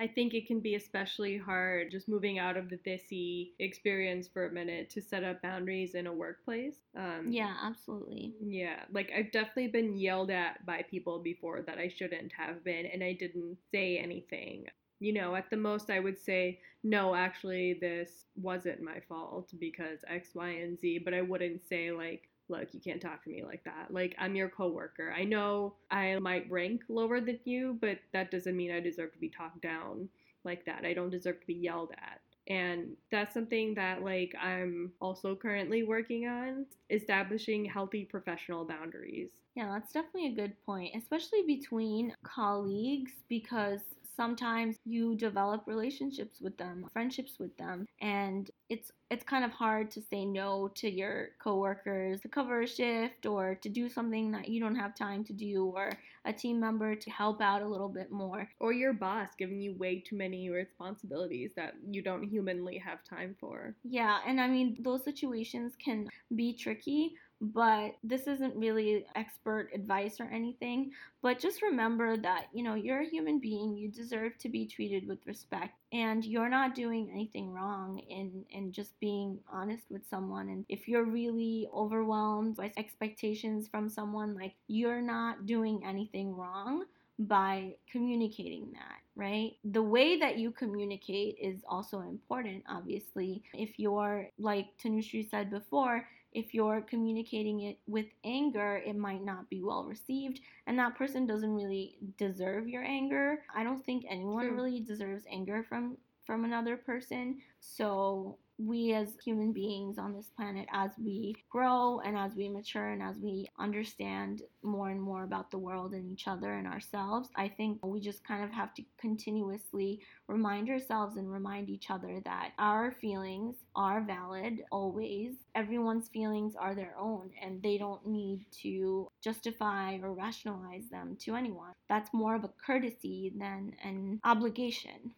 I 0.00 0.06
think 0.06 0.32
it 0.32 0.46
can 0.46 0.60
be 0.60 0.76
especially 0.76 1.36
hard 1.36 1.90
just 1.90 2.08
moving 2.08 2.38
out 2.38 2.56
of 2.56 2.70
the 2.70 2.76
Desi 2.76 3.50
experience 3.58 4.28
for 4.28 4.46
a 4.46 4.52
minute 4.52 4.90
to 4.90 5.02
set 5.02 5.24
up 5.24 5.42
boundaries 5.42 5.94
in 5.94 6.06
a 6.06 6.12
workplace. 6.12 6.76
Um, 6.96 7.26
yeah 7.28 7.56
absolutely 7.64 8.34
Yeah, 8.40 8.84
like 8.92 9.10
I've 9.16 9.32
definitely 9.32 9.68
been 9.68 9.96
yelled 9.96 10.30
at 10.30 10.64
by 10.64 10.84
people 10.88 11.18
before 11.18 11.62
that 11.62 11.78
I 11.78 11.88
shouldn't 11.88 12.32
have 12.32 12.62
been, 12.62 12.86
and 12.86 13.02
I 13.02 13.14
didn't 13.14 13.58
say 13.72 13.98
anything. 13.98 14.66
You 15.00 15.12
know, 15.12 15.34
at 15.36 15.50
the 15.50 15.56
most, 15.56 15.90
I 15.90 16.00
would 16.00 16.18
say, 16.18 16.60
no, 16.82 17.14
actually, 17.14 17.78
this 17.80 18.24
wasn't 18.36 18.82
my 18.82 19.00
fault 19.08 19.52
because 19.58 20.00
X, 20.08 20.30
Y, 20.34 20.48
and 20.48 20.78
Z, 20.78 21.00
but 21.04 21.14
I 21.14 21.22
wouldn't 21.22 21.66
say, 21.68 21.92
like, 21.92 22.28
look, 22.48 22.72
you 22.72 22.80
can't 22.80 23.00
talk 23.00 23.22
to 23.24 23.30
me 23.30 23.44
like 23.44 23.62
that. 23.64 23.92
Like, 23.92 24.16
I'm 24.18 24.34
your 24.34 24.48
coworker. 24.48 25.12
I 25.16 25.24
know 25.24 25.74
I 25.90 26.18
might 26.18 26.50
rank 26.50 26.82
lower 26.88 27.20
than 27.20 27.38
you, 27.44 27.78
but 27.80 27.98
that 28.12 28.30
doesn't 28.30 28.56
mean 28.56 28.72
I 28.72 28.80
deserve 28.80 29.12
to 29.12 29.18
be 29.18 29.28
talked 29.28 29.60
down 29.60 30.08
like 30.44 30.64
that. 30.64 30.84
I 30.84 30.94
don't 30.94 31.10
deserve 31.10 31.40
to 31.40 31.46
be 31.46 31.54
yelled 31.54 31.92
at. 31.92 32.20
And 32.48 32.96
that's 33.10 33.34
something 33.34 33.74
that, 33.74 34.02
like, 34.02 34.34
I'm 34.40 34.92
also 35.00 35.36
currently 35.36 35.82
working 35.82 36.26
on 36.26 36.64
establishing 36.88 37.66
healthy 37.66 38.04
professional 38.04 38.64
boundaries. 38.64 39.28
Yeah, 39.54 39.70
that's 39.72 39.92
definitely 39.92 40.28
a 40.28 40.34
good 40.34 40.54
point, 40.64 40.94
especially 40.96 41.42
between 41.46 42.14
colleagues, 42.22 43.12
because 43.28 43.80
sometimes 44.18 44.76
you 44.84 45.14
develop 45.14 45.62
relationships 45.66 46.40
with 46.40 46.58
them, 46.58 46.84
friendships 46.92 47.38
with 47.38 47.56
them, 47.56 47.86
and 48.00 48.50
it's 48.68 48.90
it's 49.10 49.24
kind 49.24 49.44
of 49.44 49.50
hard 49.52 49.90
to 49.92 50.02
say 50.02 50.24
no 50.26 50.70
to 50.74 50.90
your 50.90 51.28
coworkers 51.38 52.20
to 52.20 52.28
cover 52.28 52.60
a 52.62 52.66
shift 52.66 53.24
or 53.24 53.54
to 53.54 53.68
do 53.70 53.88
something 53.88 54.30
that 54.32 54.48
you 54.48 54.60
don't 54.60 54.74
have 54.74 54.94
time 54.94 55.24
to 55.24 55.32
do 55.32 55.72
or 55.74 55.92
a 56.26 56.32
team 56.32 56.60
member 56.60 56.94
to 56.94 57.10
help 57.10 57.40
out 57.40 57.62
a 57.62 57.66
little 57.66 57.88
bit 57.88 58.10
more 58.10 58.46
or 58.60 58.72
your 58.72 58.92
boss 58.92 59.28
giving 59.38 59.60
you 59.60 59.72
way 59.78 60.00
too 60.00 60.16
many 60.16 60.50
responsibilities 60.50 61.52
that 61.56 61.72
you 61.90 62.02
don't 62.02 62.24
humanly 62.24 62.76
have 62.76 63.02
time 63.02 63.34
for. 63.40 63.74
Yeah, 63.82 64.18
and 64.26 64.38
I 64.40 64.48
mean 64.48 64.76
those 64.80 65.04
situations 65.04 65.72
can 65.82 66.06
be 66.34 66.52
tricky 66.52 67.14
but 67.40 67.94
this 68.02 68.26
isn't 68.26 68.56
really 68.56 69.06
expert 69.14 69.70
advice 69.72 70.20
or 70.20 70.24
anything. 70.24 70.90
But 71.22 71.38
just 71.38 71.62
remember 71.62 72.16
that, 72.16 72.46
you 72.52 72.62
know, 72.62 72.74
you're 72.74 73.02
a 73.02 73.08
human 73.08 73.38
being, 73.38 73.76
you 73.76 73.88
deserve 73.88 74.36
to 74.38 74.48
be 74.48 74.66
treated 74.66 75.06
with 75.06 75.18
respect, 75.26 75.74
and 75.92 76.24
you're 76.24 76.48
not 76.48 76.74
doing 76.74 77.10
anything 77.12 77.52
wrong 77.52 78.00
in, 78.08 78.44
in 78.50 78.72
just 78.72 78.98
being 79.00 79.38
honest 79.52 79.84
with 79.90 80.02
someone. 80.08 80.48
And 80.48 80.64
if 80.68 80.88
you're 80.88 81.04
really 81.04 81.68
overwhelmed 81.74 82.56
by 82.56 82.72
expectations 82.76 83.68
from 83.68 83.88
someone, 83.88 84.34
like, 84.34 84.54
you're 84.66 85.02
not 85.02 85.46
doing 85.46 85.82
anything 85.86 86.36
wrong 86.36 86.84
by 87.20 87.74
communicating 87.90 88.70
that, 88.72 88.98
right? 89.16 89.56
The 89.64 89.82
way 89.82 90.20
that 90.20 90.38
you 90.38 90.52
communicate 90.52 91.36
is 91.40 91.62
also 91.68 92.00
important, 92.02 92.62
obviously. 92.68 93.42
If 93.54 93.78
you're, 93.78 94.28
like 94.38 94.66
Tanushree 94.80 95.28
said 95.28 95.50
before, 95.50 96.06
if 96.32 96.54
you're 96.54 96.80
communicating 96.82 97.60
it 97.60 97.78
with 97.86 98.06
anger, 98.24 98.82
it 98.84 98.96
might 98.96 99.24
not 99.24 99.48
be 99.48 99.62
well 99.62 99.84
received, 99.84 100.40
and 100.66 100.78
that 100.78 100.96
person 100.96 101.26
doesn't 101.26 101.54
really 101.54 101.96
deserve 102.16 102.68
your 102.68 102.84
anger. 102.84 103.42
I 103.54 103.64
don't 103.64 103.84
think 103.84 104.04
anyone 104.08 104.46
True. 104.46 104.56
really 104.56 104.80
deserves 104.80 105.24
anger 105.30 105.64
from 105.68 105.96
from 106.26 106.44
another 106.44 106.76
person. 106.76 107.38
So 107.60 108.38
we 108.58 108.92
as 108.92 109.14
human 109.24 109.52
beings 109.52 109.98
on 109.98 110.12
this 110.12 110.30
planet, 110.36 110.66
as 110.72 110.90
we 110.98 111.34
grow 111.48 112.00
and 112.00 112.16
as 112.18 112.34
we 112.34 112.48
mature 112.48 112.88
and 112.90 113.02
as 113.02 113.16
we 113.18 113.48
understand 113.58 114.42
more 114.62 114.90
and 114.90 115.00
more 115.00 115.22
about 115.22 115.50
the 115.50 115.58
world 115.58 115.94
and 115.94 116.10
each 116.10 116.26
other 116.26 116.54
and 116.54 116.66
ourselves, 116.66 117.28
I 117.36 117.48
think 117.48 117.84
we 117.84 118.00
just 118.00 118.26
kind 118.26 118.42
of 118.42 118.50
have 118.50 118.74
to 118.74 118.82
continuously 119.00 120.00
remind 120.26 120.68
ourselves 120.68 121.16
and 121.16 121.32
remind 121.32 121.70
each 121.70 121.88
other 121.88 122.20
that 122.24 122.50
our 122.58 122.90
feelings 122.90 123.54
are 123.76 124.00
valid 124.00 124.64
always. 124.72 125.34
Everyone's 125.54 126.08
feelings 126.08 126.54
are 126.58 126.74
their 126.74 126.94
own 126.98 127.30
and 127.40 127.62
they 127.62 127.78
don't 127.78 128.06
need 128.06 128.44
to 128.62 129.08
justify 129.22 129.98
or 130.02 130.12
rationalize 130.12 130.88
them 130.90 131.16
to 131.20 131.36
anyone. 131.36 131.72
That's 131.88 132.12
more 132.12 132.34
of 132.34 132.44
a 132.44 132.50
courtesy 132.66 133.32
than 133.36 133.74
an 133.84 134.20
obligation. 134.24 135.12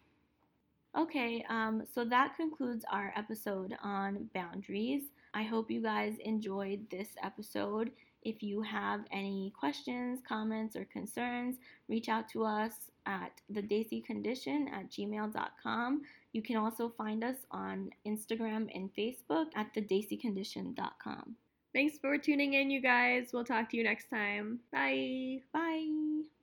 Okay, 0.97 1.45
um, 1.49 1.83
so 1.93 2.03
that 2.03 2.35
concludes 2.35 2.83
our 2.91 3.13
episode 3.15 3.75
on 3.81 4.29
boundaries. 4.33 5.03
I 5.33 5.43
hope 5.43 5.71
you 5.71 5.81
guys 5.81 6.15
enjoyed 6.25 6.89
this 6.89 7.07
episode. 7.23 7.91
If 8.23 8.43
you 8.43 8.61
have 8.61 9.01
any 9.11 9.53
questions, 9.57 10.19
comments, 10.27 10.75
or 10.75 10.85
concerns, 10.85 11.55
reach 11.87 12.09
out 12.09 12.27
to 12.29 12.43
us 12.43 12.73
at 13.05 13.31
the 13.49 13.61
Desi 13.61 14.03
Condition 14.03 14.67
at 14.67 14.91
gmail.com. 14.91 16.01
You 16.33 16.41
can 16.41 16.57
also 16.57 16.89
find 16.97 17.23
us 17.23 17.37
on 17.51 17.89
Instagram 18.05 18.69
and 18.75 18.89
Facebook 18.93 19.47
at 19.55 19.73
thedesicondition.com. 19.73 21.35
Thanks 21.73 21.97
for 21.99 22.17
tuning 22.17 22.53
in, 22.53 22.69
you 22.69 22.81
guys. 22.81 23.29
We'll 23.33 23.45
talk 23.45 23.69
to 23.69 23.77
you 23.77 23.83
next 23.83 24.09
time. 24.09 24.59
Bye. 24.71 25.39
Bye. 25.53 26.40